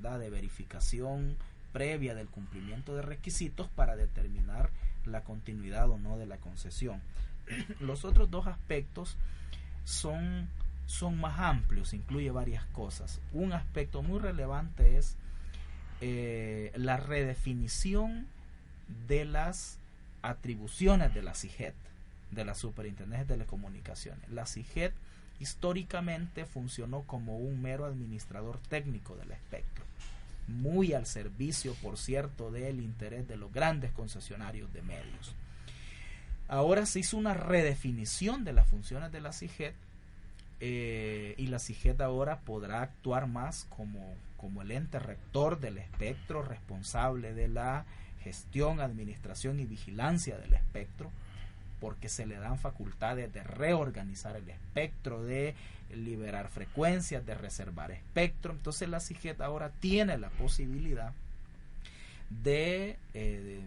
de 0.00 0.30
verificación 0.30 1.36
previa 1.72 2.14
del 2.14 2.28
cumplimiento 2.28 2.96
de 2.96 3.02
requisitos 3.02 3.68
para 3.68 3.94
determinar 3.94 4.70
la 5.04 5.22
continuidad 5.22 5.90
o 5.90 5.98
no 5.98 6.16
de 6.16 6.24
la 6.24 6.38
concesión. 6.38 7.02
Los 7.80 8.06
otros 8.06 8.30
dos 8.30 8.46
aspectos 8.46 9.18
son, 9.84 10.48
son 10.86 11.20
más 11.20 11.38
amplios, 11.40 11.92
incluye 11.92 12.30
varias 12.30 12.64
cosas. 12.66 13.20
Un 13.34 13.52
aspecto 13.52 14.02
muy 14.02 14.18
relevante 14.18 14.96
es 14.96 15.16
eh, 16.00 16.72
la 16.74 16.96
redefinición 16.96 18.26
de 19.08 19.26
las 19.26 19.78
atribuciones 20.22 21.12
de 21.12 21.22
la 21.22 21.34
CIGET, 21.34 21.74
de 22.30 22.44
la 22.46 22.54
Superintendencia 22.54 23.26
de 23.26 23.34
Telecomunicaciones. 23.34 24.26
La 24.30 24.46
CIGET 24.46 24.94
históricamente 25.40 26.44
funcionó 26.44 27.02
como 27.02 27.38
un 27.38 27.62
mero 27.62 27.84
administrador 27.84 28.58
técnico 28.68 29.16
del 29.16 29.32
espectro, 29.32 29.84
muy 30.46 30.92
al 30.92 31.06
servicio, 31.06 31.74
por 31.82 31.98
cierto, 31.98 32.50
del 32.50 32.80
interés 32.80 33.28
de 33.28 33.36
los 33.36 33.52
grandes 33.52 33.92
concesionarios 33.92 34.72
de 34.72 34.82
medios. 34.82 35.34
Ahora 36.48 36.86
se 36.86 37.00
hizo 37.00 37.16
una 37.16 37.34
redefinición 37.34 38.44
de 38.44 38.54
las 38.54 38.66
funciones 38.68 39.12
de 39.12 39.20
la 39.20 39.32
CIGET 39.32 39.74
eh, 40.60 41.34
y 41.36 41.46
la 41.46 41.58
CIGET 41.58 42.00
ahora 42.00 42.40
podrá 42.40 42.82
actuar 42.82 43.26
más 43.26 43.66
como, 43.68 44.14
como 44.36 44.62
el 44.62 44.70
ente 44.70 44.98
rector 44.98 45.60
del 45.60 45.78
espectro, 45.78 46.42
responsable 46.42 47.34
de 47.34 47.48
la 47.48 47.84
gestión, 48.22 48.80
administración 48.80 49.60
y 49.60 49.66
vigilancia 49.66 50.36
del 50.38 50.54
espectro, 50.54 51.12
porque 51.80 52.08
se 52.08 52.26
le 52.26 52.36
dan 52.36 52.58
facultades 52.58 53.32
de 53.32 53.42
reorganizar 53.42 54.36
el 54.36 54.48
espectro, 54.48 55.22
de 55.22 55.54
liberar 55.94 56.48
frecuencias, 56.48 57.24
de 57.24 57.34
reservar 57.34 57.90
espectro. 57.90 58.52
Entonces 58.52 58.88
la 58.88 59.00
CIGET 59.00 59.40
ahora 59.40 59.70
tiene 59.80 60.18
la 60.18 60.30
posibilidad 60.30 61.12
de, 62.42 62.98
eh, 63.14 63.60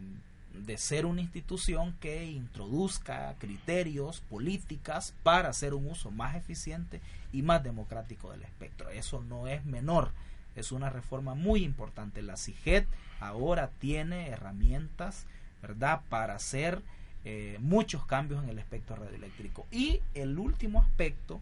de, 0.66 0.78
ser 0.78 1.06
una 1.06 1.22
institución 1.22 1.96
que 2.00 2.26
introduzca 2.26 3.34
criterios, 3.40 4.22
políticas 4.22 5.14
para 5.24 5.50
hacer 5.50 5.74
un 5.74 5.88
uso 5.88 6.12
más 6.12 6.36
eficiente 6.36 7.02
y 7.34 7.42
más 7.42 7.64
democrático 7.64 8.32
del 8.32 8.44
espectro. 8.44 8.90
Eso 8.90 9.24
no 9.24 9.48
es 9.48 9.66
menor, 9.66 10.12
es 10.56 10.72
una 10.72 10.90
reforma 10.90 11.34
muy 11.34 11.64
importante. 11.64 12.22
La 12.22 12.38
CIGET 12.38 12.88
ahora 13.20 13.72
tiene 13.80 14.30
herramientas, 14.30 15.26
¿verdad?, 15.62 16.02
para 16.10 16.36
hacer 16.36 16.82
eh, 17.24 17.58
muchos 17.60 18.06
cambios 18.06 18.44
en 18.44 18.50
el 18.50 18.60
espectro 18.60 18.96
radioeléctrico. 18.96 19.68
Y 19.72 20.02
el 20.14 20.40
último 20.40 20.82
aspecto, 20.82 21.40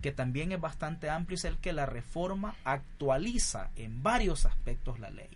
que 0.00 0.12
también 0.12 0.52
es 0.52 0.60
bastante 0.60 1.10
amplio, 1.10 1.36
es 1.36 1.44
el 1.44 1.58
que 1.58 1.72
la 1.72 1.86
reforma 1.86 2.54
actualiza 2.64 3.70
en 3.76 4.02
varios 4.02 4.46
aspectos 4.46 4.98
la 4.98 5.10
ley. 5.10 5.28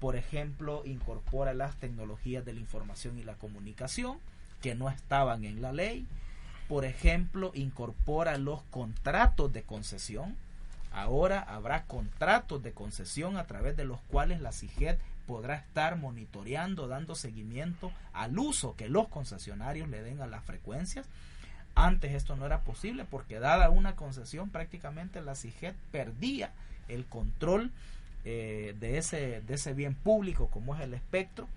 Por 0.00 0.16
ejemplo, 0.16 0.82
incorpora 0.84 1.54
las 1.54 1.76
tecnologías 1.76 2.44
de 2.44 2.54
la 2.54 2.60
información 2.60 3.18
y 3.18 3.22
la 3.22 3.34
comunicación, 3.34 4.18
que 4.60 4.74
no 4.74 4.88
estaban 4.88 5.44
en 5.44 5.60
la 5.60 5.72
ley. 5.72 6.06
Por 6.68 6.86
ejemplo, 6.86 7.52
incorpora 7.54 8.38
los 8.38 8.62
contratos 8.64 9.52
de 9.52 9.62
concesión. 9.62 10.36
Ahora 10.92 11.40
habrá 11.40 11.84
contratos 11.84 12.62
de 12.62 12.72
concesión 12.72 13.36
a 13.36 13.46
través 13.46 13.76
de 13.76 13.84
los 13.84 14.00
cuales 14.02 14.40
la 14.40 14.52
CIGET 14.52 14.98
podrá 15.26 15.56
estar 15.56 15.96
monitoreando, 15.96 16.88
dando 16.88 17.14
seguimiento 17.14 17.92
al 18.12 18.38
uso 18.38 18.76
que 18.76 18.88
los 18.88 19.08
concesionarios 19.08 19.88
le 19.88 20.02
den 20.02 20.20
a 20.20 20.26
las 20.26 20.44
frecuencias. 20.44 21.06
Antes 21.74 22.12
esto 22.12 22.36
no 22.36 22.46
era 22.46 22.60
posible 22.60 23.04
porque 23.04 23.40
dada 23.40 23.70
una 23.70 23.96
concesión 23.96 24.50
prácticamente 24.50 25.20
la 25.20 25.34
CIGET 25.34 25.74
perdía 25.90 26.52
el 26.88 27.04
control 27.06 27.72
eh, 28.24 28.74
de, 28.78 28.98
ese, 28.98 29.40
de 29.42 29.54
ese 29.54 29.74
bien 29.74 29.94
público 29.94 30.48
como 30.48 30.74
es 30.74 30.82
el 30.82 30.94
espectro. 30.94 31.48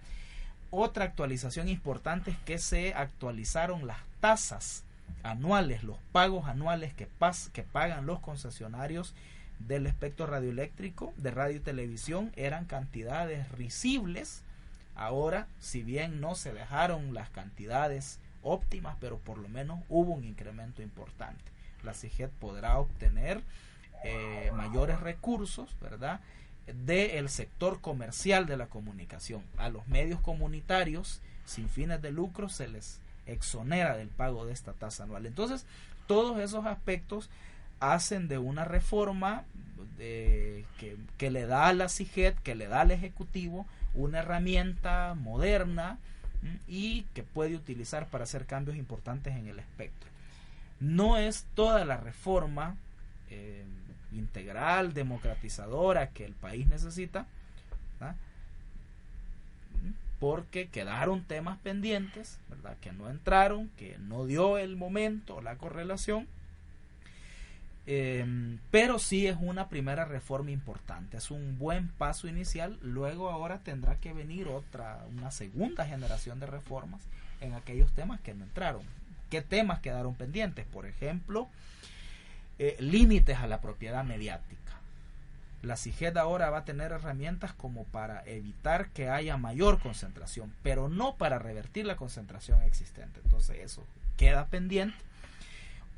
Otra 0.72 1.06
actualización 1.06 1.70
importante 1.70 2.32
es 2.32 2.38
que 2.40 2.58
se 2.58 2.94
actualizaron 2.94 3.88
las 3.88 4.00
tasas 4.20 4.84
anuales, 5.24 5.84
los 5.84 5.98
pagos 6.12 6.46
anuales 6.48 6.94
que, 6.94 7.08
que 7.54 7.64
pagan 7.64 8.06
los 8.06 8.20
concesionarios 8.20 9.14
del 9.60 9.88
espectro 9.88 10.28
radioeléctrico 10.28 11.14
de 11.18 11.32
radio 11.32 11.58
y 11.58 11.62
televisión 11.62 12.32
eran 12.36 12.66
cantidades 12.66 13.52
risibles. 13.52 14.44
Ahora, 14.96 15.48
si 15.60 15.84
bien 15.84 16.22
no 16.22 16.36
se 16.36 16.54
dejaron 16.54 17.14
las 17.14 17.30
cantidades 17.30 18.20
óptimas, 18.44 18.96
pero 19.00 19.18
por 19.18 19.38
lo 19.38 19.50
menos 19.50 19.80
hubo 19.90 20.14
un 20.14 20.24
incremento 20.24 20.82
importante. 20.82 21.44
La 21.84 21.94
CIGET 21.94 22.32
podrá 22.32 22.80
obtener 22.80 23.42
eh, 24.04 24.52
mayores 24.56 25.00
recursos, 25.00 25.76
¿verdad? 25.82 26.20
del 26.68 27.30
sector 27.30 27.80
comercial 27.80 28.46
de 28.46 28.58
la 28.58 28.68
comunicación. 28.68 29.42
A 29.58 29.70
los 29.70 29.88
medios 29.88 30.20
comunitarios 30.20 31.22
sin 31.46 31.70
fines 31.70 32.02
de 32.02 32.12
lucro 32.12 32.50
se 32.50 32.68
les 32.68 33.00
exonera 33.26 33.96
del 33.96 34.10
pago 34.10 34.46
de 34.46 34.54
esta 34.54 34.74
tasa 34.74 35.04
anual. 35.04 35.26
Entonces, 35.26 35.66
todos 36.08 36.40
esos 36.40 36.66
aspectos 36.66 37.30
hacen 37.80 38.28
de 38.28 38.38
una 38.38 38.66
reforma 38.66 39.44
que, 39.98 41.32
le 41.32 41.46
da 41.46 41.68
a 41.68 41.74
la 41.74 41.90
CIGET, 41.90 42.40
que 42.42 42.56
le 42.56 42.68
da 42.68 42.82
al 42.82 42.92
Ejecutivo, 42.92 43.66
una 43.94 44.20
herramienta 44.20 45.16
moderna 45.16 45.98
y 46.68 47.04
que 47.14 47.24
puede 47.24 47.56
utilizar 47.56 48.08
para 48.08 48.26
hacer 48.26 48.46
cambios 48.46 48.78
importantes 48.78 49.36
en 49.36 49.48
el 49.48 49.60
espectro. 49.60 50.10
No 50.80 51.18
es 51.18 51.46
toda 51.56 51.84
la 51.86 51.98
reforma 51.98 52.76
eh, 53.32 53.64
integral, 54.12 54.94
democratizadora 54.94 56.10
que 56.10 56.26
el 56.26 56.34
país 56.34 56.68
necesita, 56.68 57.26
porque 60.20 60.68
quedaron 60.68 61.24
temas 61.24 61.60
pendientes, 61.60 62.40
¿verdad? 62.50 62.76
que 62.82 62.92
no 62.92 63.10
entraron, 63.10 63.70
que 63.78 63.98
no 64.00 64.26
dio 64.26 64.58
el 64.58 64.76
momento, 64.76 65.42
la 65.42 65.58
correlación, 65.58 66.28
Em, 67.90 68.60
pero 68.70 69.00
sí 69.00 69.28
es 69.28 69.38
una 69.40 69.70
primera 69.70 70.04
reforma 70.04 70.52
importante, 70.52 71.16
es 71.16 71.32
un 71.32 71.58
buen 71.58 71.88
paso 71.88 72.28
inicial. 72.28 72.78
Luego 72.82 73.30
ahora 73.30 73.60
tendrá 73.60 73.96
que 73.96 74.12
venir 74.12 74.50
otra, 74.50 75.06
una 75.16 75.32
segunda 75.32 75.86
generación 75.86 76.42
de 76.42 76.48
reformas 76.48 77.02
en 77.40 77.54
aquellos 77.54 77.94
temas 77.94 78.20
que 78.20 78.34
no 78.34 78.44
entraron. 78.44 78.84
¿Qué 79.30 79.42
temas 79.42 79.80
quedaron 79.80 80.16
pendientes? 80.16 80.66
Por 80.66 80.86
ejemplo, 80.86 81.48
eh, 82.60 82.76
límites 82.80 83.38
a 83.38 83.48
la 83.48 83.62
propiedad 83.62 84.04
mediática. 84.04 84.58
La 85.62 85.78
CIGED 85.78 86.18
ahora 86.18 86.50
va 86.50 86.60
a 86.60 86.66
tener 86.66 86.92
herramientas 86.92 87.54
como 87.54 87.86
para 87.86 88.22
evitar 88.26 88.90
que 88.90 89.10
haya 89.10 89.38
mayor 89.38 89.80
concentración, 89.80 90.54
pero 90.62 90.90
no 90.90 91.16
para 91.16 91.40
revertir 91.40 91.86
la 91.86 91.96
concentración 91.96 92.62
existente. 92.64 93.22
Entonces 93.24 93.60
eso 93.60 93.86
queda 94.18 94.48
pendiente 94.48 94.98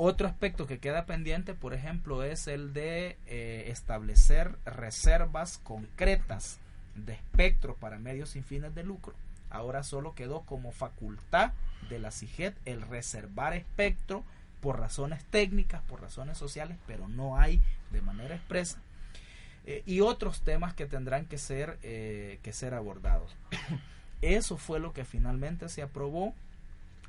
otro 0.01 0.29
aspecto 0.29 0.65
que 0.65 0.79
queda 0.79 1.05
pendiente, 1.05 1.53
por 1.53 1.73
ejemplo, 1.73 2.23
es 2.23 2.47
el 2.47 2.71
de 2.71 3.17
eh, 3.27 3.65
establecer 3.67 4.55
reservas 4.63 5.57
concretas 5.57 6.57
de 6.95 7.12
espectro 7.12 7.75
para 7.75 7.99
medios 7.99 8.29
sin 8.29 8.45
fines 8.45 8.73
de 8.73 8.85
lucro. 8.85 9.13
Ahora 9.49 9.83
solo 9.83 10.15
quedó 10.15 10.43
como 10.43 10.71
facultad 10.71 11.51
de 11.89 11.99
la 11.99 12.12
CIGET 12.12 12.55
el 12.63 12.81
reservar 12.81 13.53
espectro 13.53 14.23
por 14.62 14.79
razones 14.79 15.21
técnicas, 15.25 15.81
por 15.81 15.99
razones 15.99 16.38
sociales, 16.38 16.77
pero 16.88 17.09
no 17.09 17.38
hay 17.38 17.62
de 17.91 18.01
manera 18.01 18.35
expresa. 18.35 18.79
Eh, 19.65 19.83
y 19.85 19.99
otros 19.99 20.39
temas 20.43 20.73
que 20.73 20.85
tendrán 20.85 21.25
que 21.25 21.38
ser, 21.38 21.77
eh, 21.83 22.39
que 22.41 22.53
ser 22.53 22.73
abordados. 22.73 23.35
Eso 24.21 24.55
fue 24.55 24.79
lo 24.79 24.93
que 24.93 25.03
finalmente 25.03 25.67
se 25.67 25.81
aprobó 25.81 26.33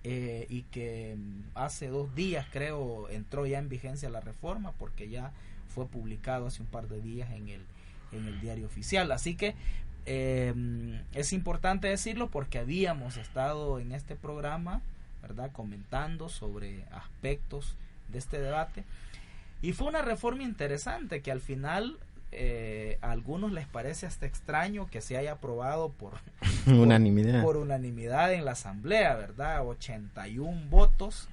eh, 0.03 0.47
y 0.49 0.63
que 0.63 1.17
mm, 1.17 1.43
hace 1.55 1.89
dos 1.89 2.15
días 2.15 2.47
creo 2.51 3.09
entró 3.11 3.47
ya 3.47 3.59
en 3.59 3.69
vigencia 3.69 4.09
la 4.09 4.21
reforma 4.21 4.73
porque 4.73 5.09
ya 5.09 5.33
fue 5.69 5.87
publicado 5.87 6.47
hace 6.47 6.63
un 6.63 6.69
par 6.69 6.89
de 6.89 7.01
días 7.01 7.31
en 7.33 7.49
el, 7.49 7.63
en 8.13 8.27
el 8.27 8.41
diario 8.41 8.67
oficial. 8.67 9.13
Así 9.13 9.35
que 9.35 9.55
eh, 10.07 10.55
es 11.13 11.33
importante 11.33 11.89
decirlo 11.89 12.29
porque 12.31 12.59
habíamos 12.59 13.17
estado 13.17 13.79
en 13.79 13.93
este 13.93 14.17
programa, 14.17 14.81
¿verdad? 15.23 15.51
Comentando 15.53 16.29
sobre 16.29 16.85
aspectos 16.93 17.77
de 18.09 18.19
este 18.19 18.41
debate. 18.41 18.85
Y 19.63 19.73
fue 19.73 19.89
una 19.89 20.03
reforma 20.03 20.43
interesante 20.43 21.21
que 21.21 21.31
al 21.31 21.41
final 21.41 21.99
eh, 22.33 22.99
a 23.03 23.11
algunos 23.11 23.53
les 23.53 23.67
parece 23.67 24.07
hasta 24.07 24.27
extraño 24.27 24.87
que 24.89 25.01
se 25.01 25.17
haya 25.17 25.33
aprobado 25.33 25.91
por 25.91 26.15
unanimidad. 26.67 27.43
Por, 27.43 27.57
unanimidad 27.57 28.33
en 28.33 28.45
la 28.45 28.53
asamblea, 28.53 29.15
¿verdad? 29.17 29.67
81 29.67 30.69
votos, 30.71 31.29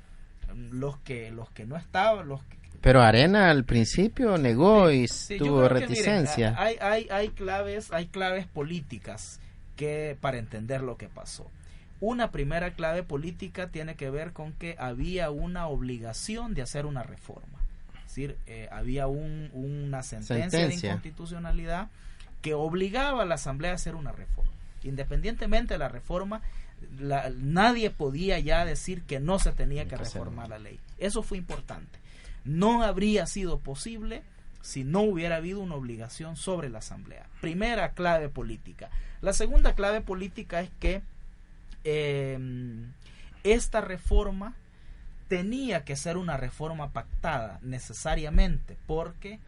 los 0.71 0.97
que 0.99 1.31
los 1.31 1.49
que 1.51 1.65
no 1.65 1.77
estaban, 1.77 2.27
los 2.27 2.41
pero 2.79 3.01
Arena 3.01 3.49
al 3.49 3.65
principio 3.65 4.37
negó 4.37 4.91
y 4.91 5.07
tuvo 5.37 5.67
reticencia. 5.67 6.55
hay, 6.57 6.75
hay, 6.79 7.07
hay 7.09 7.29
claves, 7.29 7.91
hay 7.91 8.05
claves 8.05 8.45
políticas 8.45 9.39
que 9.75 10.15
para 10.21 10.37
entender 10.37 10.83
lo 10.83 10.95
que 10.95 11.09
pasó. 11.09 11.49
Una 11.99 12.31
primera 12.31 12.71
clave 12.73 13.01
política 13.01 13.69
tiene 13.69 13.95
que 13.95 14.11
ver 14.11 14.31
con 14.31 14.53
que 14.53 14.75
había 14.77 15.31
una 15.31 15.67
obligación 15.67 16.53
de 16.53 16.61
hacer 16.61 16.85
una 16.85 17.01
reforma 17.01 17.56
decir, 18.07 18.37
eh, 18.47 18.67
había 18.71 19.07
una 19.07 20.03
sentencia, 20.03 20.67
de 20.67 20.73
inconstitucionalidad 20.73 21.89
que 22.41 22.53
obligaba 22.53 23.23
a 23.23 23.25
la 23.25 23.35
Asamblea 23.35 23.71
a 23.71 23.75
hacer 23.75 23.95
una 23.95 24.11
reforma. 24.11 24.51
Independientemente 24.83 25.73
de 25.73 25.77
la 25.79 25.89
reforma, 25.89 26.41
nadie 27.35 27.89
podía 27.89 28.39
ya 28.39 28.65
decir 28.65 29.03
que 29.03 29.19
no 29.19 29.39
se 29.39 29.51
tenía 29.51 29.87
que 29.87 29.97
reformar 29.97 30.49
la 30.49 30.59
ley. 30.59 30.79
Eso 30.97 31.23
fue 31.23 31.37
importante. 31.37 31.99
No 32.45 32.83
habría 32.83 33.25
sido 33.25 33.59
posible 33.59 34.23
si 34.61 34.83
no 34.83 35.01
hubiera 35.01 35.37
habido 35.37 35.59
una 35.59 35.75
obligación 35.75 36.35
sobre 36.35 36.69
la 36.69 36.79
Asamblea. 36.79 37.25
Primera 37.41 37.91
clave 37.91 38.29
política. 38.29 38.89
La 39.21 39.33
segunda 39.33 39.73
clave 39.75 40.01
política 40.01 40.61
es 40.61 40.69
que 40.79 41.01
em, 41.83 42.91
esta 43.43 43.81
reforma 43.81 44.55
tenía 45.27 45.83
que 45.83 45.95
ser 45.95 46.17
una 46.17 46.37
reforma 46.37 46.91
pactada 46.91 47.59
necesariamente 47.61 48.77
porque 48.87 49.39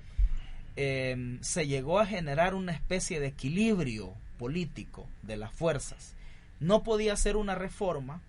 em, 0.76 1.42
se 1.42 1.68
llegó 1.68 2.00
a 2.00 2.06
generar 2.06 2.54
una 2.54 2.72
especie 2.72 3.20
de 3.20 3.28
equilibrio 3.28 4.14
político 4.38 5.08
de 5.22 5.38
las 5.38 5.52
fuerzas. 5.52 6.16
No 6.60 6.84
podía 6.84 7.16
ser 7.16 7.38
una 7.38 7.56
reforma 7.56 8.22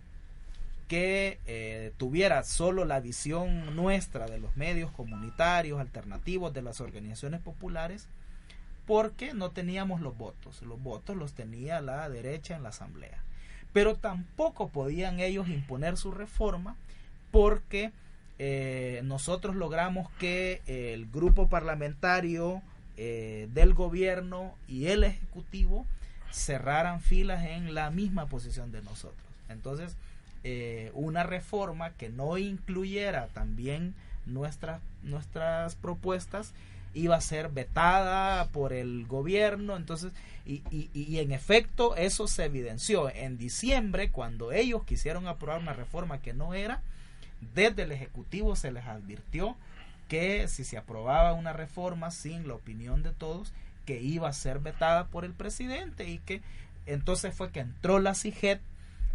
que 0.90 1.38
eh, 1.46 1.92
tuviera 1.98 2.42
solo 2.42 2.84
la 2.84 2.98
visión 2.98 3.76
nuestra 3.76 4.26
de 4.26 4.40
los 4.40 4.56
medios 4.56 4.90
comunitarios, 4.90 5.78
alternativos, 5.78 6.52
de 6.52 6.62
las 6.62 6.80
organizaciones 6.80 7.40
populares, 7.40 8.08
porque 8.86 9.34
no 9.34 9.52
teníamos 9.52 10.00
los 10.00 10.18
votos. 10.18 10.62
Los 10.62 10.82
votos 10.82 11.16
los 11.16 11.32
tenía 11.32 11.80
la 11.80 12.08
derecha 12.08 12.56
en 12.56 12.64
la 12.64 12.70
asamblea. 12.70 13.22
Pero 13.72 13.94
tampoco 13.94 14.68
podían 14.68 15.20
ellos 15.20 15.48
imponer 15.48 15.96
su 15.96 16.10
reforma 16.10 16.76
porque 17.30 17.92
eh, 18.38 19.02
nosotros 19.04 19.56
logramos 19.56 20.10
que 20.18 20.62
el 20.66 21.06
grupo 21.10 21.48
parlamentario 21.48 22.62
eh, 22.96 23.48
del 23.54 23.72
gobierno 23.72 24.54
y 24.68 24.88
el 24.88 25.04
ejecutivo 25.04 25.86
cerraran 26.30 27.00
filas 27.00 27.44
en 27.46 27.74
la 27.74 27.90
misma 27.90 28.26
posición 28.26 28.72
de 28.72 28.82
nosotros. 28.82 29.26
Entonces, 29.48 29.96
eh, 30.44 30.90
una 30.94 31.22
reforma 31.22 31.90
que 31.90 32.08
no 32.08 32.38
incluyera 32.38 33.28
también 33.28 33.94
nuestras, 34.26 34.80
nuestras 35.02 35.76
propuestas 35.76 36.52
iba 36.92 37.16
a 37.16 37.20
ser 37.20 37.48
vetada 37.48 38.48
por 38.48 38.72
el 38.72 39.06
gobierno. 39.06 39.76
Entonces, 39.76 40.12
y, 40.44 40.62
y, 40.70 41.18
en 41.20 41.32
efecto, 41.32 41.96
eso 41.96 42.26
se 42.26 42.44
evidenció 42.44 43.08
en 43.08 43.38
diciembre, 43.38 44.10
cuando 44.10 44.52
ellos 44.52 44.84
quisieron 44.84 45.26
aprobar 45.26 45.60
una 45.60 45.72
reforma 45.72 46.20
que 46.20 46.32
no 46.32 46.54
era, 46.54 46.82
desde 47.54 47.82
el 47.82 47.92
Ejecutivo 47.92 48.56
se 48.56 48.72
les 48.72 48.84
advirtió 48.86 49.56
que 50.08 50.48
si 50.48 50.64
se 50.64 50.76
aprobaba 50.76 51.32
una 51.32 51.52
reforma 51.52 52.10
sin 52.10 52.48
la 52.48 52.54
opinión 52.54 53.02
de 53.02 53.12
todos, 53.12 53.52
que 53.86 54.00
iba 54.00 54.28
a 54.28 54.32
ser 54.32 54.58
vetada 54.58 55.06
por 55.06 55.24
el 55.24 55.32
presidente 55.32 56.08
y 56.08 56.18
que 56.18 56.42
entonces 56.86 57.34
fue 57.34 57.50
que 57.50 57.60
entró 57.60 57.98
la 57.98 58.14
CIGET 58.14 58.60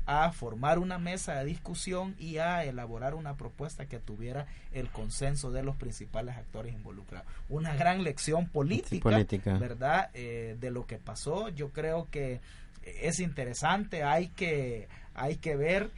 a 0.06 0.32
formar 0.32 0.78
una 0.80 1.00
mesa 1.00 1.36
de 1.36 1.46
discusión 1.46 2.16
y 2.20 2.38
a 2.38 2.64
elaborar 2.64 3.16
una 3.16 3.36
propuesta 3.36 3.88
que 3.88 4.00
tuviera 4.00 4.46
el 4.72 4.90
consenso 4.90 5.52
de 5.52 5.64
los 5.64 5.76
principales 5.76 6.38
actores 6.38 6.74
involucrados. 6.74 7.28
Una 7.50 7.76
gran 7.76 8.04
lección 8.04 8.48
política, 8.48 9.24
¿verdad? 9.58 10.12
Eh, 10.14 10.58
de 10.60 10.72
lo 10.72 10.86
que 10.86 10.98
pasó. 10.98 11.50
Yo 11.50 11.70
creo 11.70 12.08
que 12.12 12.40
es 12.84 13.20
interesante, 13.20 14.04
hay 14.04 14.28
que, 14.28 14.88
hay 15.16 15.38
que 15.38 15.56
ver 15.56 15.90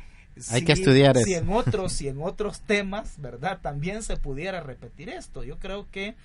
hay 0.52 0.64
que 0.64 0.74
estudiar 0.74 1.18
si 1.18 1.36
en 1.36 1.50
otros 1.50 1.94
si 1.94 2.08
en 2.08 2.22
otros 2.22 2.62
temas 2.62 3.16
verdad 3.18 3.60
también 3.62 4.04
se 4.04 4.18
pudiera 4.18 4.62
repetir 4.62 5.10
esto. 5.10 5.44
Yo 5.44 5.58
creo 5.58 5.88
que 5.92 6.16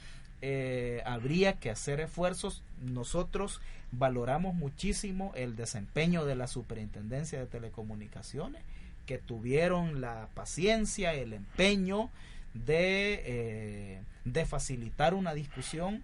eh, 0.45 1.03
habría 1.07 1.55
que 1.55 1.71
hacer 1.71 2.01
esfuerzos. 2.01 2.63
Nosotros 2.83 3.61
valoramos 3.93 4.55
muchísimo 4.55 5.33
el 5.37 5.55
desempeño 5.55 6.25
de 6.25 6.35
la 6.35 6.49
Superintendencia 6.49 7.39
de 7.39 7.47
Telecomunicaciones, 7.47 8.63
que 9.07 9.19
tuvieron 9.19 10.01
la 10.01 10.29
paciencia, 10.35 11.15
el 11.15 11.33
empeño 11.33 12.11
de, 12.55 13.23
eh, 13.25 14.01
de 14.25 14.45
facilitar 14.45 15.15
una 15.15 15.33
discusión 15.33 16.03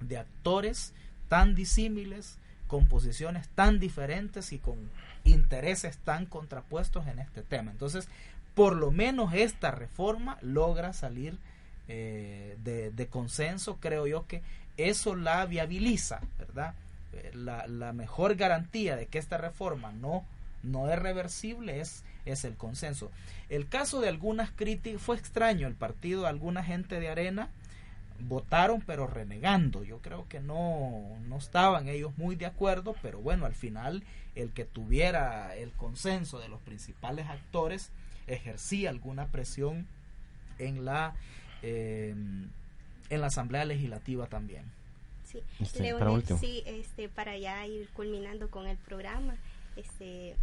de 0.00 0.18
actores 0.18 0.92
tan 1.28 1.54
disímiles, 1.54 2.38
con 2.66 2.86
posiciones 2.86 3.48
tan 3.54 3.78
diferentes 3.78 4.52
y 4.52 4.58
con 4.58 4.76
intereses 5.26 5.98
tan 5.98 6.26
contrapuestos 6.26 7.06
en 7.06 7.18
este 7.18 7.42
tema. 7.42 7.70
Entonces, 7.70 8.08
por 8.54 8.74
lo 8.76 8.90
menos 8.90 9.34
esta 9.34 9.70
reforma 9.70 10.38
logra 10.40 10.92
salir 10.92 11.36
eh, 11.88 12.56
de, 12.64 13.06
consenso, 13.08 13.76
creo 13.76 14.06
yo 14.06 14.26
que 14.26 14.42
eso 14.76 15.14
la 15.14 15.44
viabiliza, 15.46 16.20
¿verdad? 16.38 16.74
la, 17.32 17.92
mejor 17.92 18.34
garantía 18.34 18.96
de 18.96 19.06
que 19.06 19.18
esta 19.18 19.38
reforma 19.38 19.92
no, 19.92 20.24
no 20.62 20.90
es 20.90 20.98
reversible 20.98 21.80
es, 21.80 22.02
es 22.24 22.44
el 22.44 22.56
consenso. 22.56 23.10
El 23.48 23.68
caso 23.68 24.00
de 24.00 24.08
algunas 24.08 24.50
críticas 24.50 25.00
fue 25.00 25.16
extraño, 25.16 25.66
el 25.66 25.74
partido, 25.74 26.26
alguna 26.26 26.62
gente 26.62 26.98
de 27.00 27.08
Arena 27.08 27.50
votaron 28.20 28.82
pero 28.82 29.06
renegando. 29.06 29.84
Yo 29.84 29.98
creo 29.98 30.26
que 30.28 30.40
no, 30.40 31.18
no 31.28 31.36
estaban 31.36 31.88
ellos 31.88 32.16
muy 32.16 32.36
de 32.36 32.46
acuerdo, 32.46 32.94
pero 33.02 33.20
bueno, 33.20 33.46
al 33.46 33.54
final 33.54 34.02
el 34.34 34.52
que 34.52 34.64
tuviera 34.64 35.56
el 35.56 35.72
consenso 35.72 36.38
de 36.38 36.48
los 36.48 36.60
principales 36.60 37.26
actores 37.28 37.90
ejercía 38.26 38.90
alguna 38.90 39.26
presión 39.28 39.86
en 40.58 40.84
la, 40.84 41.14
eh, 41.62 42.10
en 42.10 43.20
la 43.20 43.26
Asamblea 43.26 43.64
Legislativa 43.64 44.26
también. 44.26 44.64
Sí, 45.24 45.40
este, 45.58 45.94
para 45.94 46.20
sí, 46.38 46.62
este, 46.66 47.08
para 47.08 47.36
ya 47.36 47.66
ir 47.66 47.88
culminando 47.94 48.48
con 48.48 48.66
el 48.66 48.76
programa, 48.76 49.36
este, 49.74 50.36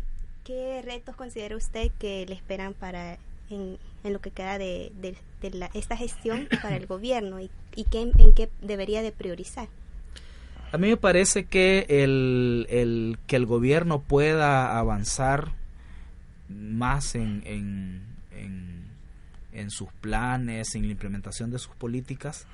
¿qué 0.44 0.82
retos 0.84 1.16
considera 1.16 1.56
usted 1.56 1.92
que 2.00 2.26
le 2.26 2.36
esperan 2.36 2.74
para 2.74 3.18
en, 3.50 3.78
lo 4.04 4.20
que 4.20 4.32
queda 4.32 4.58
de, 4.58 4.92
esta 5.73 5.97
gestión 5.97 6.47
para 6.62 6.75
el 6.75 6.88
gobierno 6.88 7.39
y, 7.39 7.49
y 7.75 7.86
qué, 7.86 8.01
en 8.01 8.34
qué 8.34 8.49
debería 8.62 9.01
de 9.01 9.12
priorizar? 9.12 9.67
A 10.71 10.77
mí 10.77 10.88
me 10.88 10.97
parece 10.97 11.45
que 11.45 11.86
el, 11.88 12.65
el, 12.69 13.19
que 13.27 13.36
el 13.36 13.45
gobierno 13.45 14.01
pueda 14.01 14.79
avanzar 14.79 15.51
más 16.49 17.13
en, 17.13 17.43
en, 17.45 18.01
en, 18.32 18.86
en 19.51 19.69
sus 19.69 19.89
planes, 20.01 20.73
en 20.73 20.88
la 20.88 20.91
implementación 20.91 21.51
de 21.51 21.60
sus 21.60 21.75
políticas, 21.75 22.47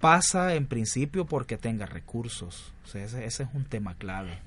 pasa 0.00 0.54
en 0.54 0.66
principio 0.66 1.24
porque 1.26 1.56
tenga 1.56 1.86
recursos. 1.86 2.72
ese, 2.94 3.24
es 3.24 3.40
un 3.54 3.64
tema 3.64 3.94
clave. 3.94 4.38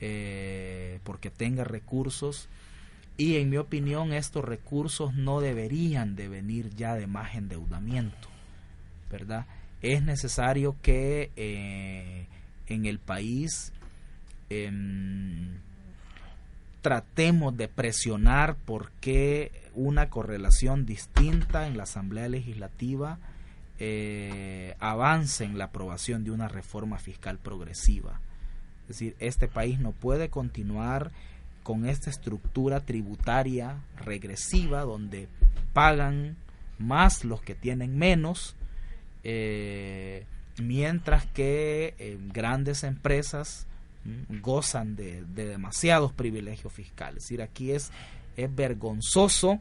Eh, 0.00 0.98
porque 1.04 1.30
tenga 1.30 1.62
recursos 1.62 2.48
y 3.16 3.36
en 3.36 3.50
mi 3.50 3.56
opinión 3.56 4.12
estos 4.12 4.44
recursos 4.44 5.14
no 5.14 5.40
deberían 5.40 6.16
de 6.16 6.28
venir 6.28 6.74
ya 6.74 6.94
de 6.94 7.06
más 7.06 7.34
endeudamiento, 7.34 8.28
¿verdad? 9.10 9.46
Es 9.82 10.02
necesario 10.02 10.76
que 10.82 11.30
eh, 11.36 12.26
en 12.66 12.86
el 12.86 12.98
país 12.98 13.72
em, 14.48 15.58
tratemos 16.80 17.56
de 17.56 17.68
presionar 17.68 18.56
porque 18.64 19.52
una 19.74 20.08
correlación 20.08 20.86
distinta 20.86 21.66
en 21.66 21.76
la 21.76 21.84
Asamblea 21.84 22.28
Legislativa 22.28 23.18
eh, 23.78 24.74
avance 24.78 25.44
en 25.44 25.58
la 25.58 25.64
aprobación 25.64 26.24
de 26.24 26.30
una 26.30 26.48
reforma 26.48 26.98
fiscal 26.98 27.38
progresiva. 27.38 28.20
Es 28.82 28.88
decir, 28.88 29.16
este 29.18 29.48
país 29.48 29.78
no 29.80 29.92
puede 29.92 30.28
continuar 30.28 31.12
con 31.62 31.86
esta 31.86 32.10
estructura 32.10 32.80
tributaria 32.80 33.76
regresiva 34.04 34.82
donde 34.82 35.28
pagan 35.72 36.36
más 36.78 37.24
los 37.24 37.40
que 37.42 37.54
tienen 37.54 37.96
menos, 37.96 38.56
eh, 39.24 40.24
mientras 40.58 41.26
que 41.26 41.94
eh, 41.98 42.18
grandes 42.32 42.82
empresas 42.82 43.66
mm, 44.04 44.40
gozan 44.40 44.96
de, 44.96 45.24
demasiados 45.24 46.12
privilegios 46.12 46.72
fiscales. 46.72 47.24
Es 47.24 47.28
decir, 47.28 47.42
aquí 47.42 47.70
es, 47.72 47.92
es 48.36 48.54
vergonzoso 48.54 49.60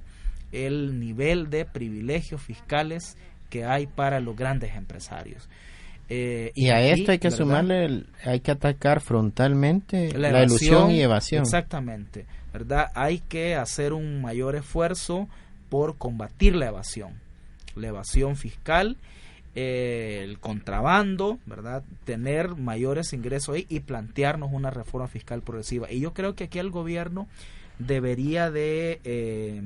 el 0.51 0.99
nivel 0.99 1.49
de 1.49 1.65
privilegios 1.65 2.41
fiscales 2.41 3.15
que 3.49 3.65
hay 3.65 3.87
para 3.87 4.19
los 4.19 4.35
grandes 4.35 4.75
empresarios. 4.75 5.47
Eh, 6.13 6.51
y, 6.55 6.67
a 6.67 6.81
esto 6.81 7.13
hay 7.13 7.19
que 7.19 7.31
sumarle, 7.31 8.03
hay 8.25 8.41
que 8.41 8.51
atacar 8.51 8.99
frontalmente 8.99 10.11
la, 10.11 10.43
ilusión 10.43 10.91
y 10.91 10.99
evasión. 10.99 11.43
Exactamente, 11.43 12.25
¿verdad? 12.51 12.87
Hay 12.95 13.19
que 13.19 13.55
hacer 13.55 13.93
un 13.93 14.21
mayor 14.21 14.57
esfuerzo 14.57 15.29
por 15.69 15.97
combatir 15.97 16.53
la 16.57 16.67
evasión, 16.67 17.13
la 17.77 17.87
evasión 17.87 18.35
fiscal, 18.35 18.97
eh, 19.55 20.19
el 20.25 20.37
contrabando, 20.39 21.39
¿verdad? 21.45 21.81
Tener 22.03 22.57
mayores 22.57 23.13
ingresos 23.13 23.55
ahí 23.55 23.65
y 23.69 23.79
plantearnos 23.79 24.49
una 24.51 24.69
reforma 24.69 25.07
fiscal 25.07 25.41
progresiva. 25.43 25.89
Y 25.89 26.01
yo 26.01 26.13
creo 26.13 26.35
que 26.35 26.43
aquí 26.43 26.59
el 26.59 26.71
gobierno 26.71 27.29
debería 27.79 28.51
de... 28.51 28.99
Eh, 29.05 29.61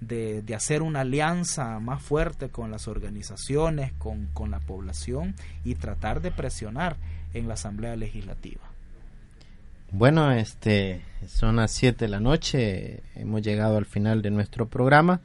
de, 0.00 0.44
hacer 0.54 0.82
una 0.82 1.00
alianza 1.00 1.78
más 1.80 2.02
fuerte 2.02 2.48
con 2.48 2.70
las 2.70 2.88
organizaciones, 2.88 3.92
con, 3.98 4.26
con 4.32 4.50
la 4.50 4.60
población 4.60 5.34
y 5.64 5.74
tratar 5.74 6.20
de 6.20 6.30
presionar 6.30 6.96
en 7.34 7.48
la 7.48 7.54
Asamblea 7.54 7.96
Legislativa. 7.96 8.62
Bueno, 9.90 10.32
este 10.32 11.02
son 11.26 11.56
las 11.56 11.72
7 11.72 12.04
de 12.04 12.10
la 12.10 12.20
noche, 12.20 13.02
hemos 13.14 13.42
llegado 13.42 13.78
al 13.78 13.86
final 13.86 14.20
de 14.22 14.30
nuestro 14.30 14.66
programa. 14.66 15.20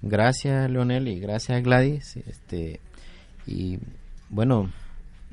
Gracias 0.00 0.70
Leonel 0.70 1.08
y 1.08 1.20
gracias 1.20 1.62
Gladys. 1.62 2.16
Este 2.16 2.80
Y 3.46 3.78
bueno, 4.30 4.70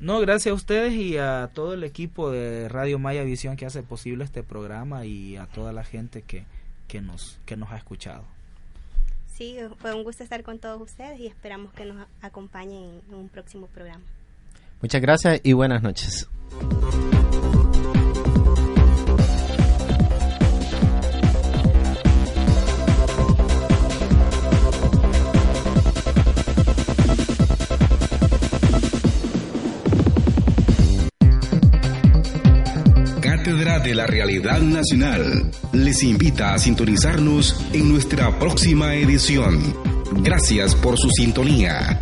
no, 0.00 0.18
gracias 0.20 0.52
a 0.52 0.54
ustedes 0.54 0.94
y 0.94 1.18
a 1.18 1.50
todo 1.52 1.74
el 1.74 1.84
equipo 1.84 2.30
de 2.30 2.70
Radio 2.70 2.98
Maya 2.98 3.22
Visión 3.22 3.56
que 3.56 3.66
hace 3.66 3.82
posible 3.82 4.24
este 4.24 4.42
programa 4.42 5.04
y 5.04 5.36
a 5.36 5.44
toda 5.44 5.74
la 5.74 5.84
gente 5.84 6.22
que, 6.22 6.44
que, 6.88 7.02
nos, 7.02 7.38
que 7.44 7.58
nos 7.58 7.70
ha 7.70 7.76
escuchado. 7.76 8.24
Sí, 9.40 9.56
fue 9.78 9.94
un 9.94 10.04
gusto 10.04 10.22
estar 10.22 10.42
con 10.42 10.58
todos 10.58 10.78
ustedes 10.82 11.18
y 11.18 11.26
esperamos 11.26 11.72
que 11.72 11.86
nos 11.86 12.06
acompañen 12.20 13.00
en 13.08 13.14
un 13.14 13.30
próximo 13.30 13.68
programa. 13.68 14.04
Muchas 14.82 15.00
gracias 15.00 15.40
y 15.42 15.54
buenas 15.54 15.82
noches. 15.82 16.28
La 34.00 34.06
Realidad 34.06 34.62
Nacional 34.62 35.50
les 35.74 36.02
invita 36.02 36.54
a 36.54 36.58
sintonizarnos 36.58 37.54
en 37.74 37.92
nuestra 37.92 38.38
próxima 38.38 38.94
edición. 38.94 39.74
Gracias 40.22 40.74
por 40.74 40.96
su 40.96 41.10
sintonía. 41.10 42.00